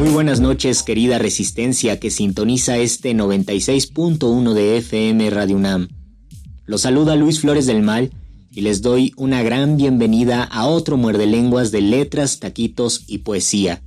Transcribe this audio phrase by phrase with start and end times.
[0.00, 5.88] Muy buenas noches, querida Resistencia que sintoniza este 96.1 de FM Radio UNAM.
[6.64, 8.10] Los saluda Luis Flores del Mal
[8.50, 13.82] y les doy una gran bienvenida a otro muerde lenguas de letras, taquitos y poesía.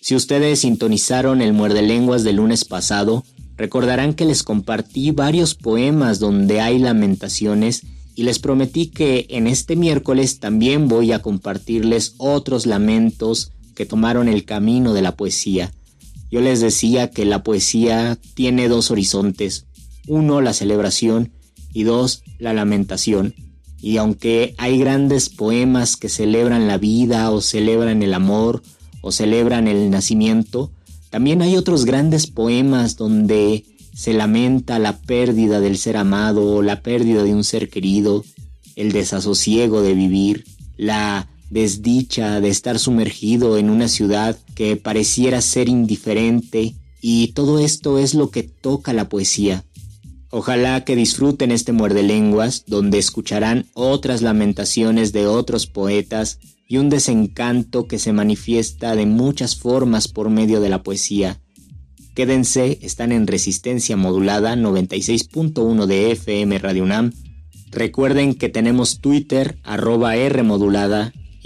[0.00, 3.24] Si ustedes sintonizaron el muerde lenguas del lunes pasado,
[3.56, 7.82] recordarán que les compartí varios poemas donde hay lamentaciones
[8.14, 14.26] y les prometí que en este miércoles también voy a compartirles otros lamentos que tomaron
[14.28, 15.70] el camino de la poesía.
[16.30, 19.66] Yo les decía que la poesía tiene dos horizontes,
[20.08, 21.30] uno la celebración
[21.72, 23.34] y dos la lamentación.
[23.80, 28.62] Y aunque hay grandes poemas que celebran la vida o celebran el amor
[29.02, 30.72] o celebran el nacimiento,
[31.10, 33.64] también hay otros grandes poemas donde
[33.94, 38.24] se lamenta la pérdida del ser amado o la pérdida de un ser querido,
[38.74, 40.44] el desasosiego de vivir,
[40.76, 47.98] la desdicha de estar sumergido en una ciudad que pareciera ser indiferente y todo esto
[47.98, 49.64] es lo que toca la poesía.
[50.30, 56.88] Ojalá que disfruten este muerde lenguas, donde escucharán otras lamentaciones de otros poetas y un
[56.90, 61.40] desencanto que se manifiesta de muchas formas por medio de la poesía.
[62.14, 67.12] Quédense, están en resistencia modulada 96.1 de FM Radio UNAM.
[67.70, 70.16] Recuerden que tenemos Twitter, arroba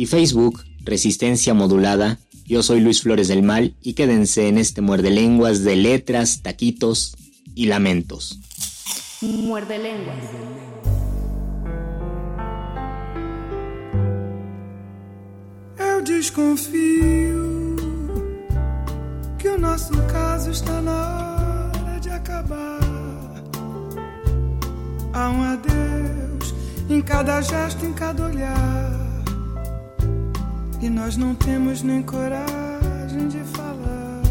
[0.00, 2.18] y Facebook, Resistencia Modulada.
[2.46, 7.14] Yo soy Luis Flores del Mal y quédense en este muerde lenguas de letras, taquitos
[7.54, 8.38] y lamentos.
[9.20, 10.16] Muerde lenguas.
[15.78, 17.76] Eu desconfio
[19.38, 23.44] que o nosso caso está na hora de acabar.
[25.12, 26.54] Há um adeus
[26.88, 28.99] em cada gesto, em cada olhar.
[30.82, 34.22] E nós não temos nem coragem de falar.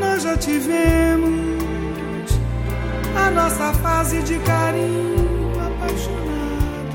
[0.00, 1.60] Nós já tivemos
[3.14, 6.94] a nossa fase de carinho apaixonado,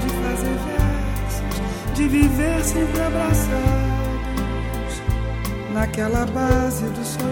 [0.00, 3.42] de fazer versos, de viver sempre abraçados,
[5.72, 7.28] naquela base do só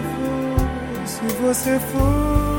[1.05, 2.56] se você for.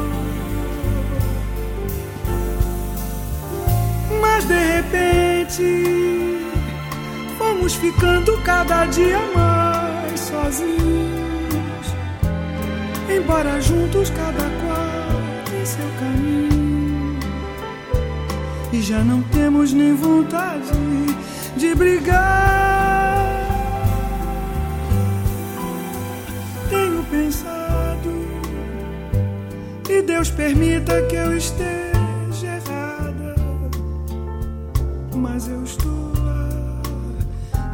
[4.20, 6.38] Mas de repente
[7.36, 11.86] fomos ficando cada dia mais sozinhos.
[13.08, 17.18] Embora juntos cada qual tem seu caminho.
[18.72, 20.72] E já não temos nem vontade
[21.56, 22.68] de brigar.
[26.70, 27.58] Tenho pensado
[29.88, 31.87] e Deus permita que eu esteja
[35.18, 36.12] mas eu estou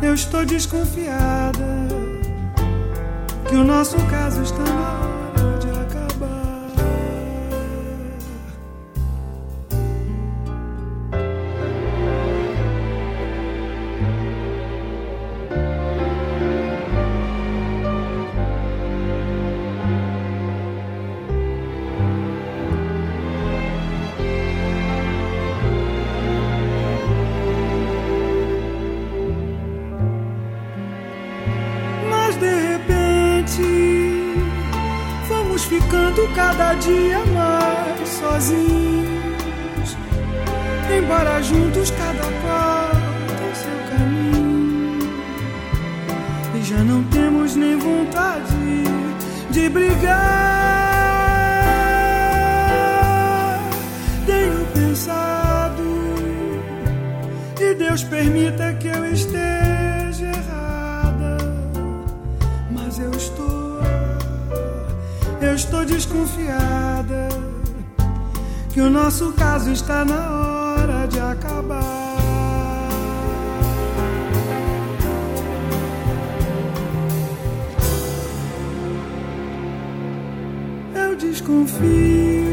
[0.03, 1.89] eu estou desconfiada
[3.49, 5.24] que o nosso caso está na hora
[41.43, 42.91] juntos cada qual
[43.39, 44.99] tem seu caminho.
[46.55, 48.85] E já não temos nem vontade
[49.51, 50.15] de brigar.
[54.27, 55.83] Tenho pensado,
[57.61, 61.37] e Deus permita que eu esteja errada,
[62.71, 63.55] mas eu estou
[65.41, 67.29] eu estou desconfiada
[68.73, 70.64] que o nosso caso está na hora
[71.15, 72.89] de acabar.
[80.95, 82.45] Eu desconfio.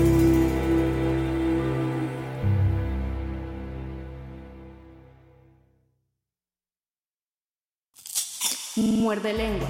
[8.77, 9.67] Muerde lengua.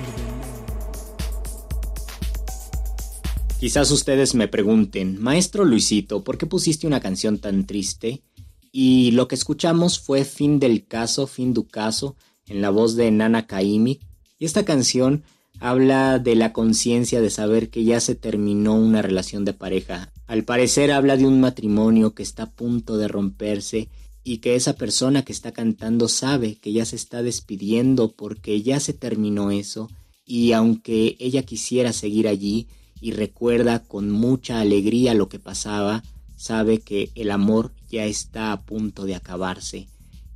[3.59, 8.23] Quizás ustedes me pregunten, Maestro Luisito, ¿por qué pusiste una canción tan triste?
[8.71, 12.15] Y lo que escuchamos fue Fin del Caso, Fin du Caso,
[12.45, 13.99] en la voz de Nana Kaimi.
[14.39, 15.23] Y esta canción
[15.59, 20.11] habla de la conciencia de saber que ya se terminó una relación de pareja.
[20.25, 23.89] Al parecer habla de un matrimonio que está a punto de romperse
[24.23, 28.79] y que esa persona que está cantando sabe que ya se está despidiendo porque ya
[28.79, 29.89] se terminó eso
[30.25, 32.69] y aunque ella quisiera seguir allí,
[33.01, 36.03] y recuerda con mucha alegría lo que pasaba,
[36.41, 39.87] sabe que el amor ya está a punto de acabarse.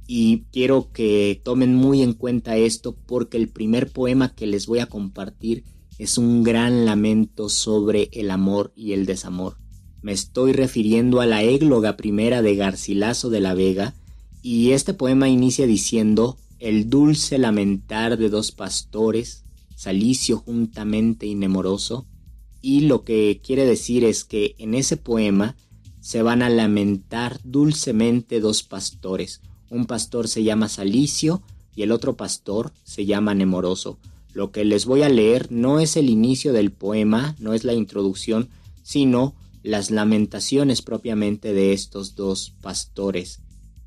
[0.06, 4.80] Y quiero que tomen muy en cuenta esto porque el primer poema que les voy
[4.80, 5.64] a compartir
[5.98, 9.58] es un gran lamento sobre el amor y el desamor.
[10.04, 13.96] Me estoy refiriendo a la égloga primera de Garcilaso de la Vega
[14.44, 19.44] y este poema inicia diciendo el dulce lamentar de dos pastores,
[19.76, 22.06] Salicio juntamente y nemoroso,
[22.62, 25.56] y lo que quiere decir es que en ese poema
[26.06, 29.42] se van a lamentar dulcemente dos pastores.
[29.72, 31.42] Un pastor se llama Salicio
[31.76, 33.98] y el otro pastor se llama Nemoroso.
[34.32, 37.74] Lo que les voy a leer no es el inicio del poema, no es la
[37.74, 38.50] introducción,
[38.84, 43.40] sino las lamentaciones propiamente de estos dos pastores.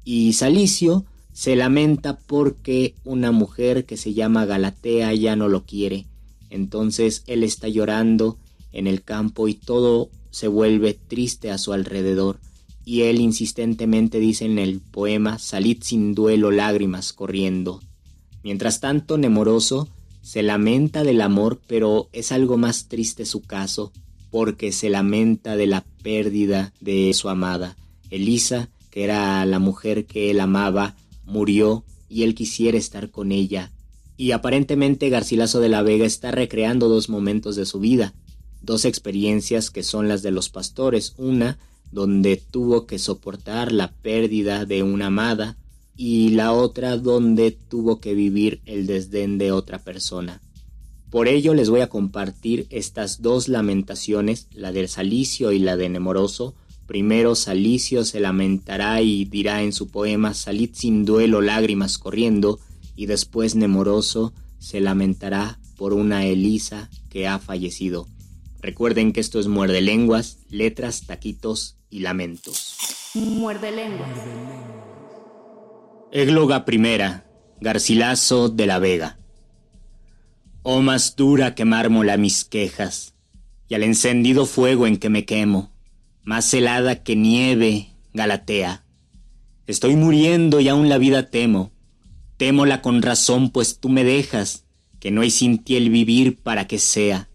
[0.03, 6.09] Y Salicio se lamenta porque una mujer que se llama Galatea ya no lo quiere.
[6.51, 8.39] Entonces él está llorando
[8.73, 12.39] en el campo y todo se vuelve triste a su alrededor,
[12.85, 17.83] y él insistentemente dice en el poema Salid sin duelo lágrimas corriendo.
[18.45, 19.89] Mientras tanto, Nemoroso
[20.23, 23.93] se lamenta del amor, pero es algo más triste su caso,
[24.31, 27.77] porque se lamenta de la pérdida de su amada.
[28.09, 30.95] Elisa, que era la mujer que él amaba,
[31.25, 33.73] murió y él quisiera estar con ella.
[34.17, 38.15] Y aparentemente Garcilaso de la Vega está recreando dos momentos de su vida,
[38.63, 41.59] dos experiencias que son las de los pastores, una
[41.91, 45.57] donde tuvo que soportar la pérdida de una amada
[45.97, 50.41] y la otra donde tuvo que vivir el desdén de otra persona.
[51.11, 55.89] Por ello les voy a compartir estas dos lamentaciones, la del Salicio y la de
[55.89, 56.55] Nemoroso.
[56.87, 62.61] Primero Salicio se lamentará y dirá en su poema Salid sin duelo lágrimas corriendo,
[62.95, 68.07] y después Nemoroso se lamentará por una Elisa que ha fallecido.
[68.61, 72.77] Recuerden que esto es muerde lenguas, letras, taquitos y lamentos.
[73.15, 74.11] Muerde lenguas.
[76.11, 77.25] Égloga primera,
[77.61, 79.19] Garcilaso de la Vega.
[80.63, 83.15] Oh más dura que mármola mis quejas,
[83.69, 85.73] y al encendido fuego en que me quemo,
[86.25, 88.85] más helada que nieve, Galatea.
[89.67, 91.71] Estoy muriendo y aún la vida temo,
[92.37, 94.65] témola con razón pues tú me dejas,
[94.99, 97.29] que no hay sin ti el vivir para que sea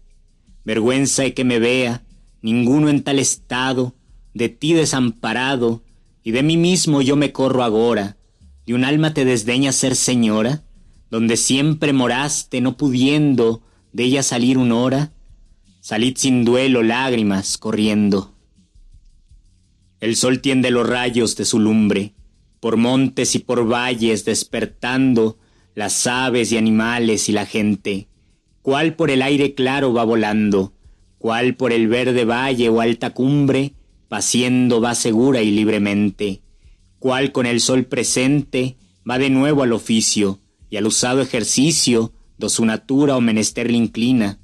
[0.64, 2.04] vergüenza de que me vea,
[2.42, 3.94] ninguno en tal estado,
[4.32, 5.82] de ti desamparado,
[6.22, 8.16] y de mí mismo yo me corro agora,
[8.66, 10.64] de un alma te desdeña ser señora,
[11.10, 15.12] donde siempre moraste no pudiendo de ella salir un hora,
[15.80, 18.34] salid sin duelo lágrimas corriendo.
[20.00, 22.14] El sol tiende los rayos de su lumbre,
[22.58, 25.38] por montes y por valles despertando
[25.74, 28.08] las aves y animales y la gente,
[28.64, 30.72] cuál por el aire claro va volando,
[31.18, 33.74] cuál por el verde valle o alta cumbre,
[34.08, 36.40] paciendo va segura y libremente,
[36.98, 38.78] cuál con el sol presente
[39.08, 40.40] va de nuevo al oficio
[40.70, 44.38] y al usado ejercicio, do su natura o menester le inclina,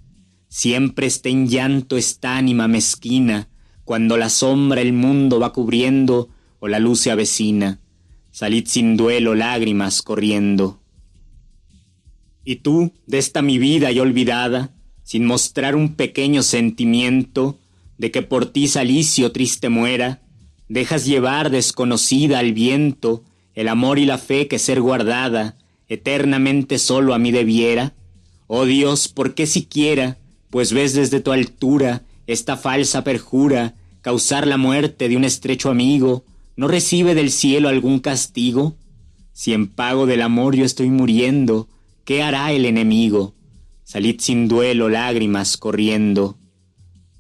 [0.49, 3.49] siempre está en llanto esta ánima mezquina,
[3.87, 7.81] cuando la sombra el mundo va cubriendo o la luz se avecina,
[8.33, 10.83] salid sin duelo lágrimas corriendo.
[12.50, 17.61] Y tú, de esta mi vida ya olvidada, sin mostrar un pequeño sentimiento
[17.97, 20.21] de que por ti salicio triste muera,
[20.69, 23.23] dejas llevar desconocida al viento
[23.54, 27.95] el amor y la fe que ser guardada eternamente solo a mí debiera.
[28.49, 30.19] Oh Dios, ¿por qué siquiera,
[30.50, 36.25] pues ves desde tu altura esta falsa perjura, causar la muerte de un estrecho amigo,
[36.57, 38.75] no recibe del cielo algún castigo?
[39.33, 41.69] Si en pago del amor yo estoy muriendo,
[42.11, 43.35] ¿qué hará el enemigo?
[43.85, 46.38] Salid sin duelo, lágrimas corriendo.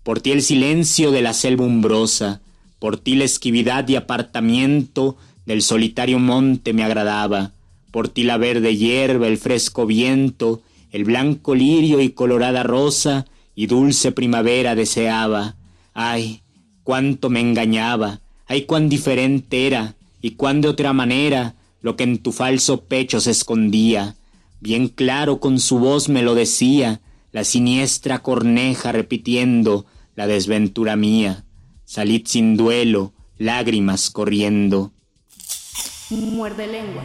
[0.02, 2.40] Por ti el silencio de la selva umbrosa,
[2.80, 5.16] por ti la esquividad y apartamiento
[5.46, 7.52] del solitario monte me agradaba,
[7.92, 13.68] por ti la verde hierba, el fresco viento, el blanco lirio y colorada rosa, y
[13.68, 15.54] dulce primavera deseaba.
[15.94, 16.40] Ay,
[16.82, 22.18] cuánto me engañaba, ay, cuán diferente era, y cuán de otra manera lo que en
[22.18, 24.16] tu falso pecho se escondía
[24.60, 27.00] bien claro con su voz me lo decía,
[27.32, 31.44] la siniestra corneja repitiendo la desventura mía.
[31.84, 34.92] Salid sin duelo, lágrimas corriendo.
[36.10, 37.02] Muerde lengua.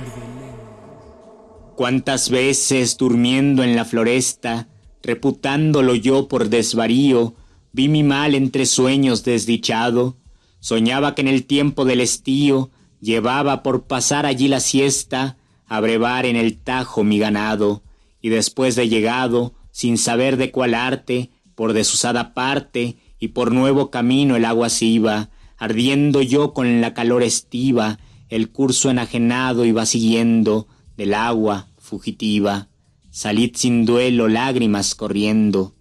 [1.76, 4.70] Cuántas veces durmiendo en la floresta,
[5.04, 7.36] reputándolo yo por desvarío,
[7.74, 10.18] vi mi mal entre sueños desdichado,
[10.60, 12.72] soñaba que en el tiempo del estío
[13.02, 17.84] llevaba por pasar allí la siesta, a brevar en el tajo mi ganado,
[18.22, 23.92] y después de llegado, sin saber de cuál arte, por desusada parte, y por nuevo
[23.92, 29.86] camino el agua se iba, ardiendo yo con la calor estiva, el curso enajenado iba
[29.86, 30.68] siguiendo,
[30.98, 32.70] del agua fugitiva.
[33.10, 35.76] Salid sin duelo, lágrimas corriendo.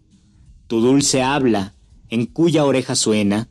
[0.67, 1.75] Tu dulce habla,
[2.09, 3.49] en cuya oreja suena,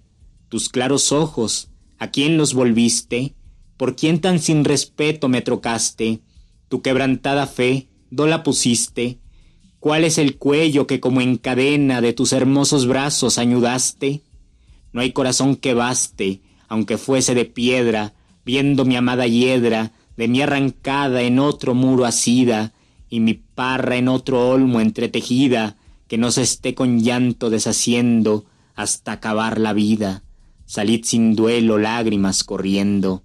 [0.50, 3.36] tus claros ojos, ¿a quién los volviste?
[3.84, 6.22] ¿Por quién tan sin respeto me trocaste?
[6.70, 9.20] Tu quebrantada fe, ¿do la pusiste?
[9.82, 14.22] ¿Cuál es el cuello que como en cadena de tus hermosos brazos añudaste?
[14.94, 18.14] No hay corazón que baste, aunque fuese de piedra,
[18.46, 22.72] viendo mi amada hiedra, de mi arrancada en otro muro asida,
[23.10, 25.76] y mi parra en otro olmo entretejida,
[26.08, 30.24] que no se esté con llanto deshaciendo hasta acabar la vida.
[30.66, 33.24] Salid sin duelo, lágrimas corriendo.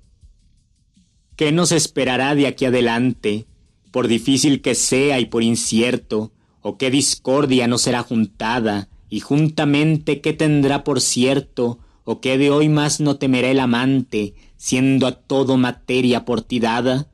[1.38, 3.46] ¿Qué nos esperará de aquí adelante,
[3.92, 10.20] por difícil que sea y por incierto, o qué discordia no será juntada, y juntamente
[10.20, 15.12] qué tendrá por cierto, o qué de hoy más no temerá el amante, siendo a
[15.12, 17.06] todo materia por ti dada?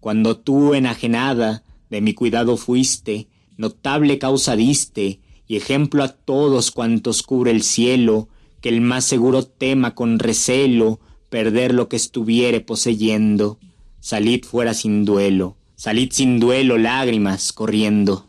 [0.00, 7.22] Cuando tú, enajenada, de mi cuidado fuiste, notable causa diste, y ejemplo a todos cuantos
[7.22, 8.30] cubre el cielo,
[8.62, 13.58] que el más seguro tema con recelo, perder lo que estuviere poseyendo.
[14.00, 18.26] Salid fuera sin duelo, salid sin duelo, lágrimas corriendo.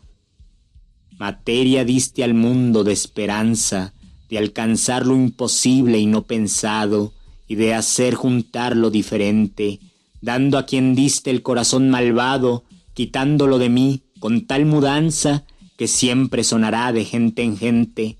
[1.18, 3.92] Materia diste al mundo de esperanza,
[4.28, 7.12] de alcanzar lo imposible y no pensado,
[7.46, 9.80] y de hacer juntar lo diferente,
[10.20, 12.64] dando a quien diste el corazón malvado,
[12.94, 15.44] quitándolo de mí con tal mudanza
[15.76, 18.18] que siempre sonará de gente en gente.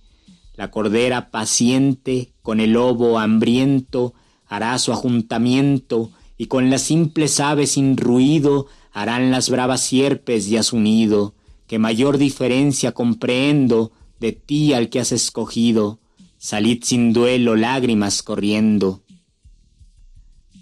[0.56, 4.14] La cordera paciente con el lobo hambriento
[4.50, 10.64] hará su ajuntamiento, y con las simples aves sin ruido harán las bravas sierpes ya
[10.64, 11.34] su nido,
[11.68, 16.00] que mayor diferencia comprehendo de ti al que has escogido,
[16.36, 19.02] salid sin duelo lágrimas corriendo.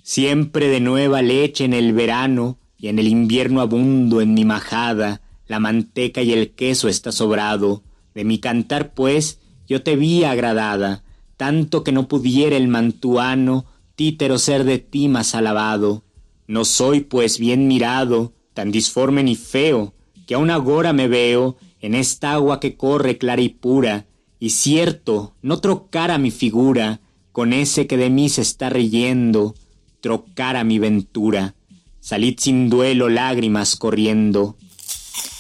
[0.02, 5.22] Siempre de nueva leche en el verano, y en el invierno abundo en mi majada,
[5.46, 7.82] la manteca y el queso está sobrado,
[8.14, 11.04] de mi cantar pues yo te vi agradada,
[11.38, 13.64] tanto que no pudiera el mantuano
[13.98, 16.04] títero ser de ti más alabado.
[16.46, 19.92] No soy pues bien mirado, tan disforme ni feo,
[20.24, 24.06] que aún agora me veo en esta agua que corre clara y pura,
[24.38, 27.00] y cierto, no trocara mi figura
[27.32, 29.56] con ese que de mí se está riendo,
[30.00, 31.56] trocara mi ventura.
[31.98, 34.56] Salid sin duelo, lágrimas corriendo.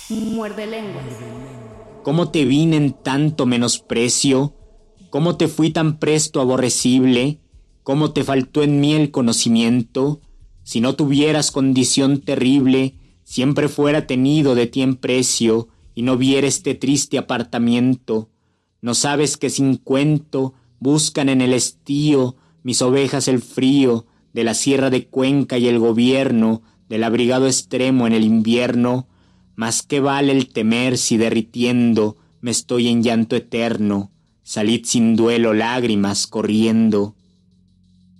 [0.08, 1.00] Muerde lengua.
[2.02, 4.56] ¿Cómo te vine en tanto menosprecio?
[5.10, 7.38] ¿Cómo te fui tan presto aborrecible?
[7.88, 10.20] Cómo te faltó en mí el conocimiento,
[10.62, 16.46] si no tuvieras condición terrible, siempre fuera tenido de ti en precio, y no viera
[16.46, 18.28] este triste apartamiento.
[18.82, 24.04] No sabes que sin cuento buscan en el estío mis ovejas el frío,
[24.34, 29.08] de la sierra de Cuenca y el gobierno, del abrigado extremo en el invierno,
[29.56, 35.54] más que vale el temer si derritiendo me estoy en llanto eterno, salid sin duelo
[35.54, 37.14] lágrimas corriendo.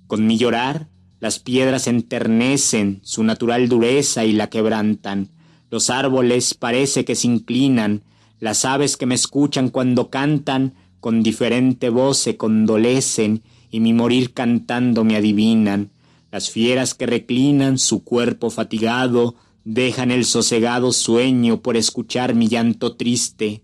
[0.09, 0.89] Con mi llorar,
[1.21, 5.29] las piedras enternecen su natural dureza y la quebrantan.
[5.71, 8.03] Los árboles parece que se inclinan,
[8.41, 14.33] las aves que me escuchan cuando cantan, con diferente voz se condolecen y mi morir
[14.33, 15.91] cantando me adivinan.
[16.33, 19.35] Las fieras que reclinan su cuerpo fatigado,
[19.65, 23.63] dejan el sosegado sueño por escuchar mi llanto triste.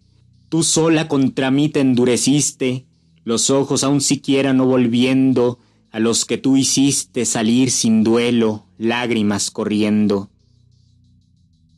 [0.51, 2.85] Tú sola contra mí te endureciste,
[3.25, 5.59] los ojos aun siquiera no volviendo
[5.95, 10.29] a los que tú hiciste salir sin duelo, lágrimas corriendo.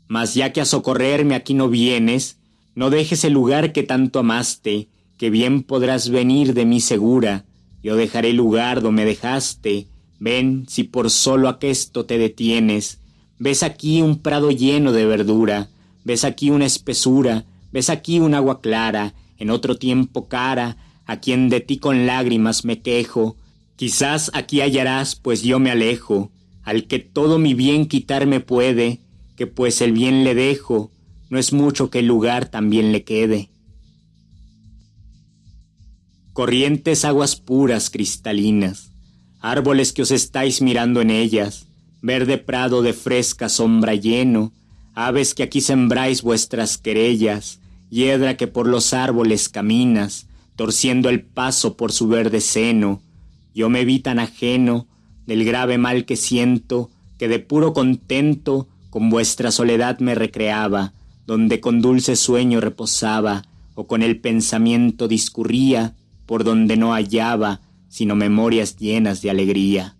[0.08, 2.38] Mas ya que a socorrerme aquí no vienes,
[2.74, 7.44] no dejes el lugar que tanto amaste, que bien podrás venir de mí segura.
[7.82, 9.86] Yo dejaré el lugar donde me dejaste.
[10.18, 13.00] Ven, si por solo aquesto te detienes.
[13.38, 15.68] Ves aquí un prado lleno de verdura,
[16.04, 21.50] ves aquí una espesura, ves aquí un agua clara, en otro tiempo cara, a quien
[21.50, 23.36] de ti con lágrimas me quejo.
[23.76, 29.00] Quizás aquí hallarás, pues yo me alejo, al que todo mi bien quitarme puede,
[29.36, 30.90] que pues el bien le dejo,
[31.28, 33.50] no es mucho que el lugar también le quede.
[36.32, 38.92] Corrientes aguas puras cristalinas,
[39.40, 41.66] árboles que os estáis mirando en ellas,
[42.00, 44.52] verde prado de fresca sombra lleno,
[44.94, 51.76] aves que aquí sembráis vuestras querellas, hiedra que por los árboles caminas, torciendo el paso
[51.76, 53.02] por su verde seno,
[53.56, 54.86] yo me vi tan ajeno
[55.26, 60.92] del grave mal que siento, que de puro contento con vuestra soledad me recreaba,
[61.26, 63.44] donde con dulce sueño reposaba,
[63.74, 65.96] o con el pensamiento discurría,
[66.26, 69.96] por donde no hallaba, sino memorias llenas de alegría.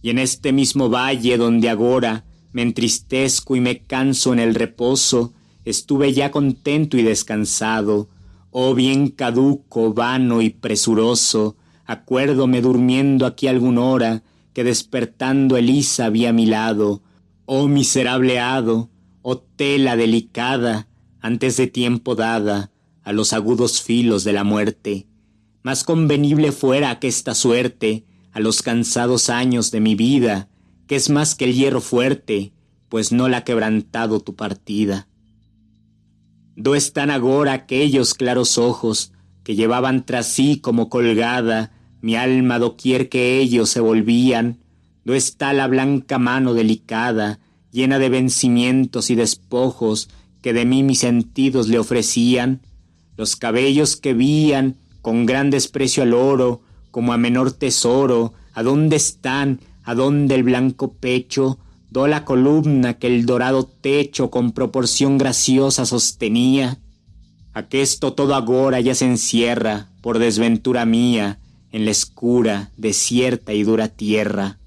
[0.00, 5.32] Y en este mismo valle donde agora me entristezco y me canso en el reposo,
[5.64, 8.08] estuve ya contento y descansado,
[8.52, 16.26] oh bien caduco, vano y presuroso, acuérdome durmiendo aquí algún hora, que despertando Elisa vi
[16.26, 17.02] a mi lado,
[17.46, 20.88] Oh miserable hado, oh tela delicada,
[21.20, 22.70] antes de tiempo dada
[23.02, 25.06] a los agudos filos de la muerte,
[25.62, 30.48] más convenible fuera que esta suerte a los cansados años de mi vida,
[30.86, 32.52] que es más que el hierro fuerte,
[32.88, 35.08] pues no la ha quebrantado tu partida.
[36.56, 41.72] Do están agora aquellos claros ojos que llevaban tras sí como colgada
[42.04, 44.58] mi alma doquier que ellos se volvían,
[45.06, 47.38] no está la blanca mano delicada,
[47.72, 50.10] llena de vencimientos y despojos
[50.42, 52.60] que de mí mis sentidos le ofrecían,
[53.16, 58.96] los cabellos que vían con gran desprecio al oro, como a menor tesoro, ¿a dónde
[58.96, 59.60] están?
[59.82, 61.58] ¿A dónde el blanco pecho?
[61.88, 66.76] Do la columna que el dorado techo con proporción graciosa sostenía.
[67.54, 71.38] Aquesto todo agora ya se encierra, por desventura mía,
[71.74, 74.58] en la escura, desierta y dura tierra.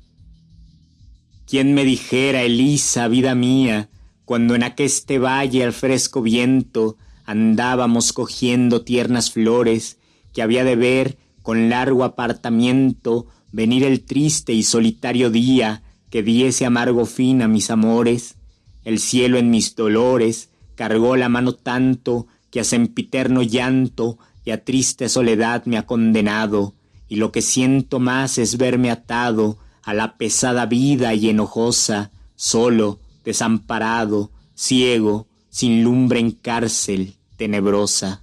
[1.45, 3.87] ¿Quién me dijera, Elisa, vida mía,
[4.25, 9.99] cuando en aqueste valle al fresco viento andábamos cogiendo tiernas flores,
[10.33, 16.65] que había de ver con largo apartamiento venir el triste y solitario día que diese
[16.65, 18.35] amargo fin a mis amores?
[18.83, 24.65] El cielo en mis dolores cargó la mano tanto que a sempiterno llanto y a
[24.65, 26.73] triste soledad me ha condenado,
[27.07, 32.99] y lo que siento más es verme atado a la pesada vida y enojosa, solo,
[33.23, 38.21] desamparado, ciego, sin lumbre en cárcel tenebrosa.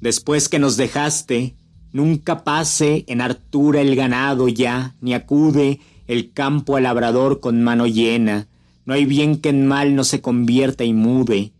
[0.00, 1.54] Después que nos dejaste,
[1.92, 7.86] nunca pase en hartura el ganado ya, ni acude el campo al labrador con mano
[7.86, 8.48] llena,
[8.84, 11.52] no hay bien que en mal no se convierta y mude.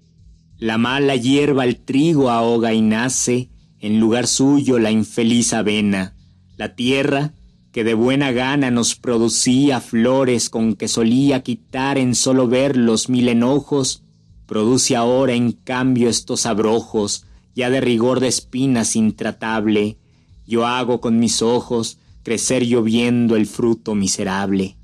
[0.59, 3.49] La mala hierba el trigo ahoga y nace,
[3.83, 6.15] en lugar suyo la infeliz avena.
[6.57, 7.35] La tierra
[7.73, 13.29] que de buena gana nos producía flores con que solía quitar en solo verlos mil
[13.29, 14.05] enojos,
[14.47, 19.99] produce ahora en cambio estos abrojos, ya de rigor de espinas intratable,
[20.47, 24.77] yo hago con mis ojos crecer lloviendo el fruto miserable.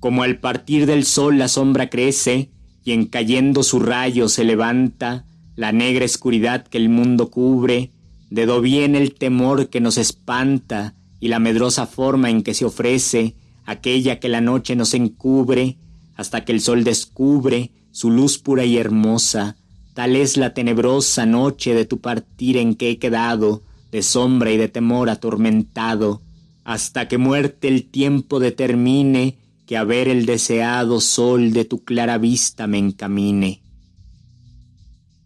[0.00, 2.50] Como al partir del sol la sombra crece,
[2.82, 5.26] y en cayendo su rayo se levanta
[5.60, 7.90] la negra oscuridad que el mundo cubre,
[8.30, 12.64] de do viene el temor que nos espanta, y la medrosa forma en que se
[12.64, 13.34] ofrece
[13.66, 15.76] aquella que la noche nos encubre
[16.16, 19.58] hasta que el sol descubre su luz pura y hermosa.
[19.92, 24.56] Tal es la tenebrosa noche de tu partir en que he quedado, de sombra y
[24.56, 26.22] de temor atormentado,
[26.64, 32.16] hasta que muerte el tiempo determine que a ver el deseado sol de tu clara
[32.16, 33.60] vista me encamine.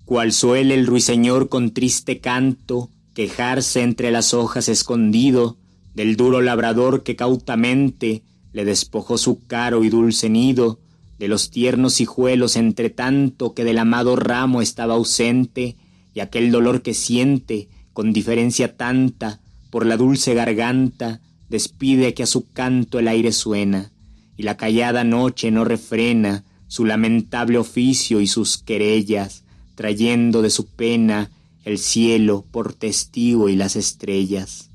[0.04, 5.56] Cual suele el ruiseñor con triste canto quejarse entre las hojas escondido,
[5.94, 10.80] del duro labrador que cautamente le despojó su caro y dulce nido,
[11.18, 15.76] de los tiernos hijuelos entre tanto que del amado ramo estaba ausente,
[16.12, 19.40] y aquel dolor que siente, con diferencia tanta,
[19.70, 23.92] por la dulce garganta, despide que a su canto el aire suena,
[24.36, 29.43] y la callada noche no refrena su lamentable oficio y sus querellas,
[29.74, 31.30] trayendo de su pena
[31.64, 34.70] el cielo por testigo y las estrellas.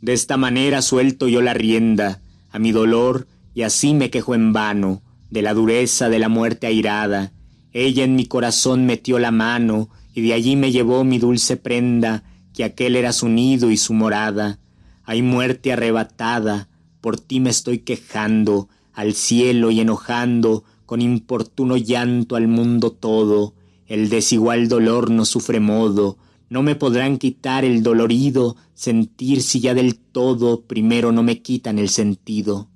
[0.00, 4.52] De esta manera suelto yo la rienda a mi dolor y así me quejo en
[4.52, 7.32] vano de la dureza de la muerte airada.
[7.72, 12.24] Ella en mi corazón metió la mano y de allí me llevó mi dulce prenda,
[12.54, 14.58] que aquel era su nido y su morada.
[15.04, 16.68] Hay muerte arrebatada,
[17.02, 23.55] por ti me estoy quejando, al cielo y enojando, con importuno llanto al mundo todo.
[23.86, 26.18] El desigual dolor no sufre modo,
[26.48, 31.78] no me podrán quitar el dolorido sentir si ya del todo primero no me quitan
[31.78, 32.68] el sentido.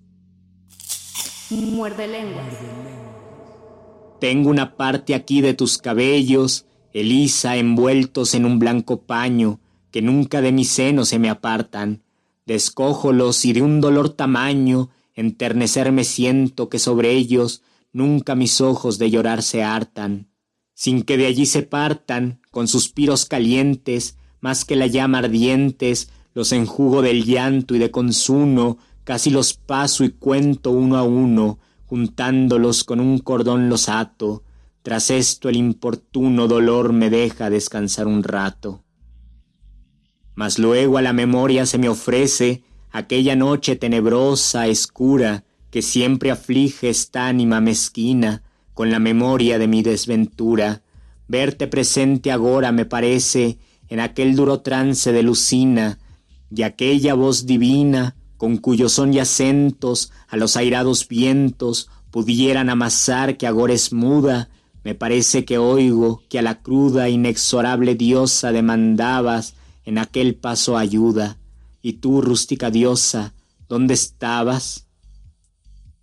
[1.50, 2.42] Muerde lengua.
[4.20, 10.40] Tengo una parte aquí de tus cabellos, Elisa, envueltos en un blanco paño, que nunca
[10.40, 12.02] de mi seno se me apartan.
[12.46, 19.10] Descójolos y de un dolor tamaño, enternecerme siento que sobre ellos nunca mis ojos de
[19.10, 20.29] llorar se hartan.
[20.80, 26.52] Sin que de allí se partan, con suspiros calientes, más que la llama ardientes, los
[26.52, 32.82] enjugo del llanto y de consuno, casi los paso y cuento uno a uno, juntándolos
[32.84, 34.42] con un cordón los ato,
[34.80, 38.82] tras esto el importuno dolor me deja descansar un rato.
[40.34, 46.88] Mas luego a la memoria se me ofrece aquella noche tenebrosa, escura, que siempre aflige
[46.88, 48.44] esta ánima mezquina,
[48.80, 50.80] con la memoria de mi desventura.
[51.28, 55.98] Verte presente agora me parece en aquel duro trance de lucina,
[56.50, 63.36] y aquella voz divina con cuyos son y acentos a los airados vientos pudieran amasar
[63.36, 64.48] que agora es muda,
[64.82, 71.36] me parece que oigo que a la cruda inexorable diosa demandabas en aquel paso ayuda,
[71.82, 73.34] y tú, rústica diosa,
[73.68, 74.86] ¿dónde estabas?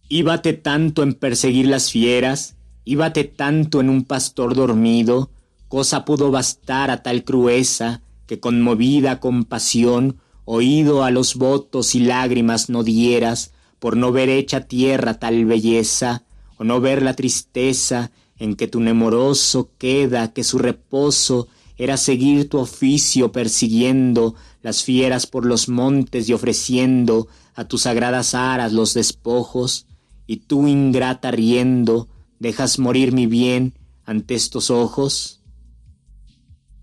[0.10, 2.54] Íbate tanto en perseguir las fieras,
[2.88, 5.30] íbate tanto en un pastor dormido,
[5.68, 12.70] cosa pudo bastar a tal crueza, que conmovida compasión oído a los votos y lágrimas
[12.70, 16.24] no dieras, por no ver hecha tierra tal belleza,
[16.58, 22.48] o no ver la tristeza en que tu nemoroso queda, que su reposo era seguir
[22.48, 28.94] tu oficio persiguiendo las fieras por los montes y ofreciendo a tus sagradas aras los
[28.94, 29.88] despojos,
[30.26, 32.08] y tú ingrata riendo,
[32.40, 33.74] dejas morir mi bien
[34.06, 35.42] ante estos ojos?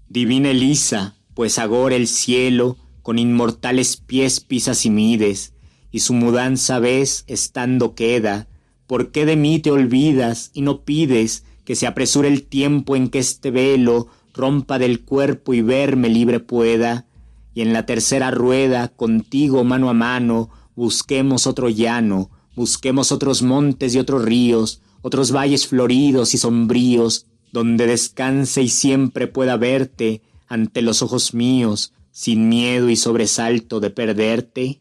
[0.09, 5.53] Divina Elisa, pues agora el cielo con inmortales pies pisas y mides,
[5.91, 8.49] y su mudanza ves estando queda.
[8.87, 13.09] ¿Por qué de mí te olvidas y no pides que se apresure el tiempo en
[13.09, 17.07] que este velo rompa del cuerpo y verme libre pueda?
[17.55, 23.95] Y en la tercera rueda, contigo mano a mano, busquemos otro llano, busquemos otros montes
[23.95, 30.81] y otros ríos, otros valles floridos y sombríos, donde descanse y siempre pueda verte ante
[30.81, 34.81] los ojos míos, sin miedo y sobresalto de perderte?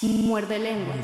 [0.00, 0.94] Muerde lengua.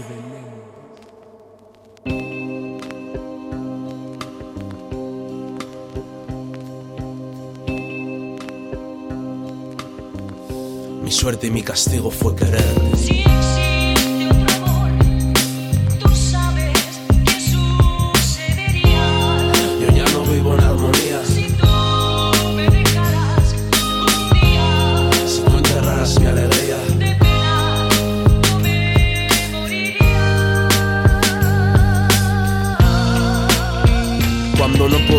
[11.03, 13.32] Mi suerte y mi castigo fue quererte.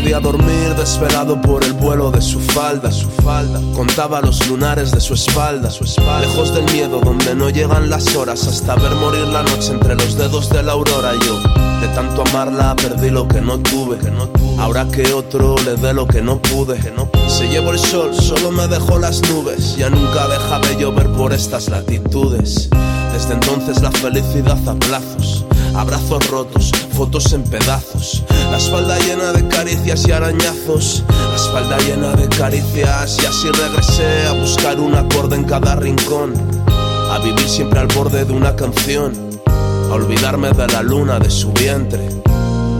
[0.03, 3.61] Podía dormir desvelado por el vuelo de su falda, su falda.
[3.73, 6.27] Contaba los lunares de su espalda, su espalda.
[6.27, 10.17] Lejos del miedo donde no llegan las horas hasta ver morir la noche entre los
[10.17, 11.13] dedos de la aurora.
[11.25, 11.39] Yo
[11.79, 14.61] de tanto amarla perdí lo que no tuve, que no tuve.
[14.61, 18.13] Ahora que otro le dé lo que no pude, que no Se llevó el sol,
[18.13, 19.77] solo me dejó las nubes.
[19.77, 22.69] Ya nunca deja de llover por estas latitudes.
[23.13, 29.47] Desde entonces la felicidad a plazos abrazos rotos, fotos en pedazos, la espalda llena de
[29.47, 35.35] caricias y arañazos, la espalda llena de caricias y así regresé a buscar un acorde
[35.35, 36.33] en cada rincón,
[37.11, 39.13] a vivir siempre al borde de una canción,
[39.45, 42.07] a olvidarme de la luna, de su vientre,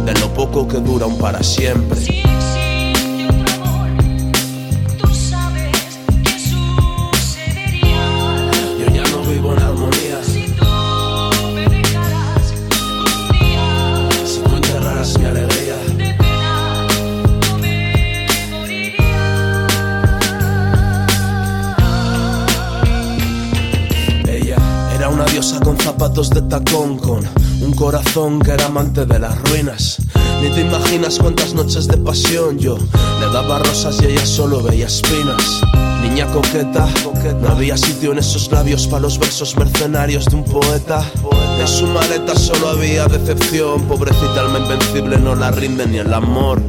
[0.05, 2.22] de lo poco que dura un para siempre.
[26.13, 27.27] De tacón, con
[27.61, 29.97] un corazón que era amante de las ruinas.
[30.43, 32.77] Ni te imaginas cuántas noches de pasión yo
[33.19, 35.61] le daba rosas y ella solo veía espinas.
[36.03, 36.87] Niña coqueta,
[37.41, 41.03] no había sitio en esos labios para los versos mercenarios de un poeta.
[41.59, 46.61] En su maleta solo había decepción, pobrecita alma invencible no la rinde ni el amor.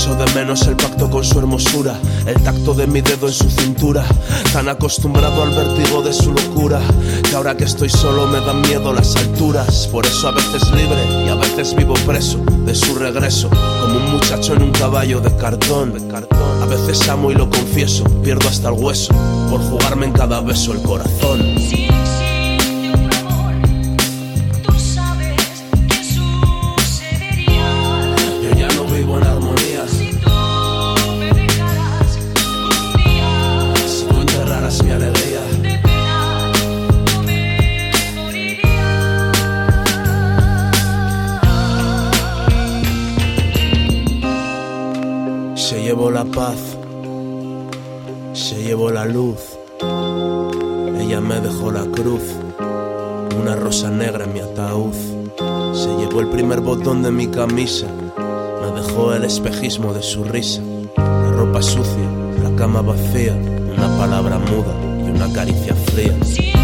[0.00, 1.94] De menos el pacto con su hermosura,
[2.26, 4.04] el tacto de mi dedo en su cintura,
[4.50, 6.80] tan acostumbrado al vértigo de su locura,
[7.28, 9.86] que ahora que estoy solo me dan miedo las alturas.
[9.92, 14.12] Por eso a veces libre y a veces vivo preso de su regreso, como un
[14.12, 15.92] muchacho en un caballo de cartón.
[15.92, 16.62] De cartón.
[16.62, 19.12] A veces amo y lo confieso, pierdo hasta el hueso,
[19.50, 21.49] por jugarme en cada beso el corazón.
[49.04, 49.58] Luz,
[50.98, 52.22] ella me dejó la cruz,
[53.40, 54.92] una rosa negra en mi ataúd,
[55.72, 57.86] se llevó el primer botón de mi camisa,
[58.60, 60.62] me dejó el espejismo de su risa,
[60.96, 62.10] la ropa sucia,
[62.42, 64.74] la cama vacía, una palabra muda
[65.06, 66.59] y una caricia fría.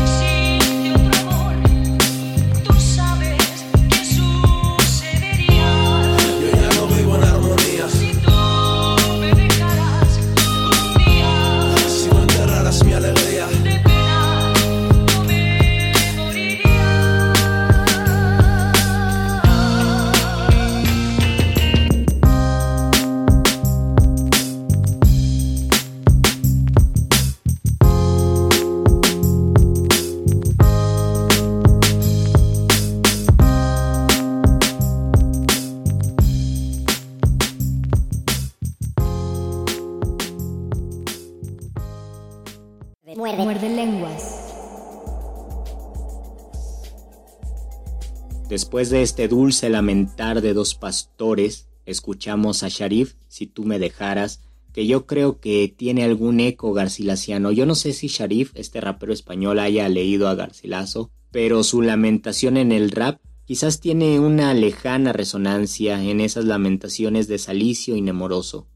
[48.66, 54.40] Después de este dulce lamentar de dos pastores, escuchamos a Sharif, si tú me dejaras,
[54.72, 57.52] que yo creo que tiene algún eco garcilaciano.
[57.52, 62.56] Yo no sé si Sharif, este rapero español, haya leído a Garcilaso, pero su lamentación
[62.56, 68.66] en el rap quizás tiene una lejana resonancia en esas lamentaciones de Salicio y Nemoroso.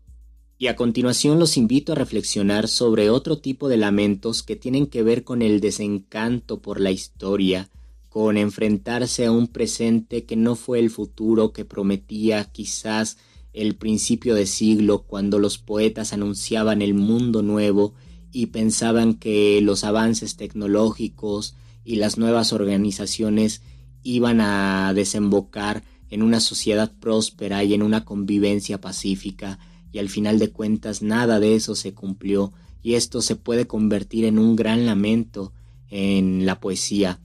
[0.56, 5.02] Y a continuación los invito a reflexionar sobre otro tipo de lamentos que tienen que
[5.02, 7.70] ver con el desencanto por la historia,
[8.10, 13.16] con enfrentarse a un presente que no fue el futuro que prometía quizás
[13.52, 17.94] el principio de siglo cuando los poetas anunciaban el mundo nuevo
[18.32, 23.62] y pensaban que los avances tecnológicos y las nuevas organizaciones
[24.02, 29.60] iban a desembocar en una sociedad próspera y en una convivencia pacífica
[29.92, 34.24] y al final de cuentas nada de eso se cumplió y esto se puede convertir
[34.24, 35.52] en un gran lamento
[35.90, 37.20] en la poesía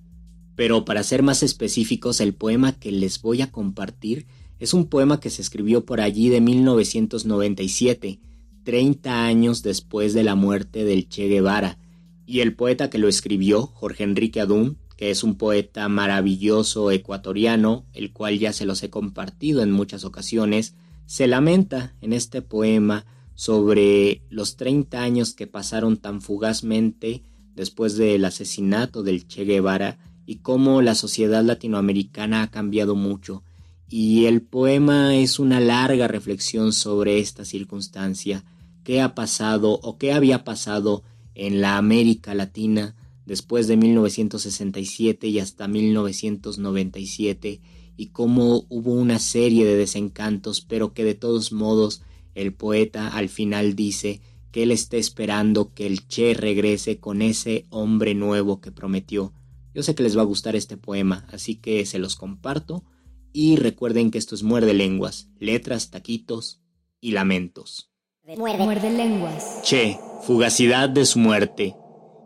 [0.55, 4.25] pero para ser más específicos, el poema que les voy a compartir
[4.59, 8.19] es un poema que se escribió por allí de 1997,
[8.63, 11.77] 30 años después de la muerte del Che Guevara,
[12.25, 17.85] y el poeta que lo escribió, Jorge Enrique Adún, que es un poeta maravilloso ecuatoriano,
[17.93, 20.73] el cual ya se los he compartido en muchas ocasiones,
[21.05, 28.23] se lamenta en este poema sobre los 30 años que pasaron tan fugazmente después del
[28.23, 33.43] asesinato del Che Guevara y cómo la sociedad latinoamericana ha cambiado mucho.
[33.87, 38.43] Y el poema es una larga reflexión sobre esta circunstancia,
[38.83, 41.03] qué ha pasado o qué había pasado
[41.35, 47.61] en la América Latina después de 1967 y hasta 1997
[47.97, 52.01] y cómo hubo una serie de desencantos, pero que de todos modos
[52.33, 57.65] el poeta al final dice que él está esperando que el Che regrese con ese
[57.69, 59.33] hombre nuevo que prometió
[59.75, 62.85] yo sé que les va a gustar este poema, así que se los comparto
[63.33, 66.61] y recuerden que esto es Muerde Lenguas, letras, taquitos
[67.01, 67.91] y lamentos.
[68.37, 69.61] Muerde, lenguas.
[69.63, 71.75] Che, fugacidad de su muerte.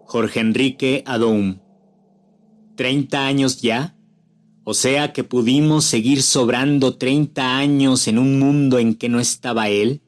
[0.05, 1.59] Jorge Enrique Adoum.
[2.75, 3.97] ¿Treinta años ya?
[4.63, 9.69] O sea que pudimos seguir sobrando treinta años en un mundo en que no estaba
[9.69, 10.03] él.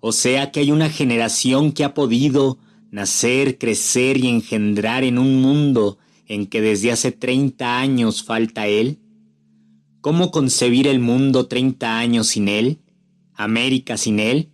[0.00, 2.58] O sea que hay una generación que ha podido
[2.90, 5.98] nacer, crecer y engendrar en un mundo
[6.32, 8.98] en que desde hace 30 años falta Él?
[10.00, 12.78] ¿Cómo concebir el mundo 30 años sin Él?
[13.34, 14.48] ¿América sin Él?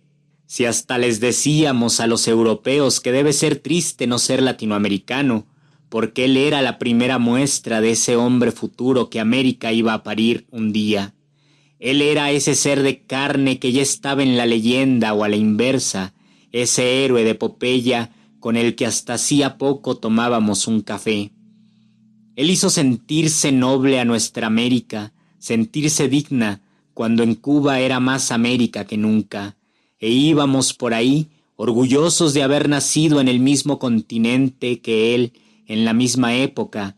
[0.45, 5.47] Si hasta les decíamos a los europeos que debe ser triste no ser latinoamericano,
[5.87, 10.47] porque él era la primera muestra de ese hombre futuro que América iba a parir
[10.51, 11.15] un día.
[11.79, 15.37] Él era ese ser de carne que ya estaba en la leyenda o a la
[15.37, 16.13] inversa,
[16.51, 21.31] ese héroe de Popeya con el que hasta hacía poco tomábamos un café.
[22.35, 26.61] Él hizo sentirse noble a nuestra América, sentirse digna,
[26.93, 29.57] cuando en Cuba era más América que nunca,
[29.99, 35.33] e íbamos por ahí orgullosos de haber nacido en el mismo continente que él
[35.65, 36.95] en la misma época,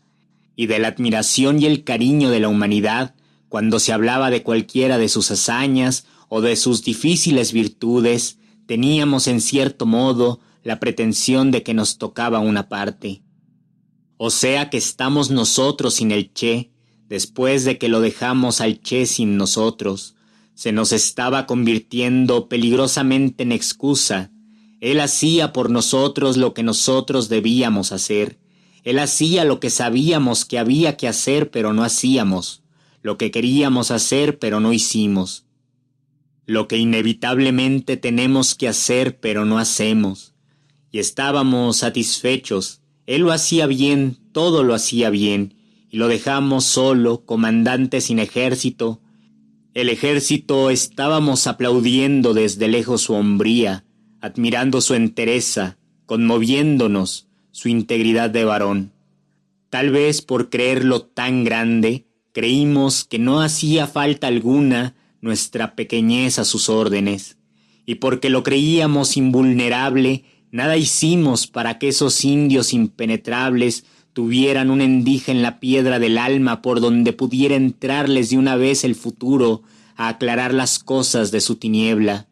[0.56, 3.14] y de la admiración y el cariño de la humanidad
[3.52, 9.42] cuando se hablaba de cualquiera de sus hazañas o de sus difíciles virtudes, teníamos en
[9.42, 13.20] cierto modo la pretensión de que nos tocaba una parte.
[14.16, 16.70] O sea que estamos nosotros sin el Che,
[17.08, 20.14] después de que lo dejamos al Che sin nosotros,
[20.54, 24.30] se nos estaba convirtiendo peligrosamente en excusa.
[24.80, 28.38] Él hacía por nosotros lo que nosotros debíamos hacer.
[28.84, 32.62] Él hacía lo que sabíamos que había que hacer pero no hacíamos,
[33.00, 35.46] lo que queríamos hacer pero no hicimos,
[36.46, 40.34] lo que inevitablemente tenemos que hacer pero no hacemos.
[40.90, 42.81] Y estábamos satisfechos.
[43.06, 45.54] Él lo hacía bien, todo lo hacía bien,
[45.90, 49.00] y lo dejamos solo, comandante sin ejército,
[49.74, 53.84] el ejército estábamos aplaudiendo desde lejos su hombría,
[54.20, 58.92] admirando su entereza, conmoviéndonos su integridad de varón.
[59.70, 66.44] Tal vez por creerlo tan grande, creímos que no hacía falta alguna nuestra pequeñez a
[66.44, 67.38] sus órdenes,
[67.86, 75.32] y porque lo creíamos invulnerable, nada hicimos para que esos indios impenetrables tuvieran un endije
[75.32, 79.62] en la piedra del alma por donde pudiera entrarles de una vez el futuro
[79.96, 82.28] a aclarar las cosas de su tiniebla.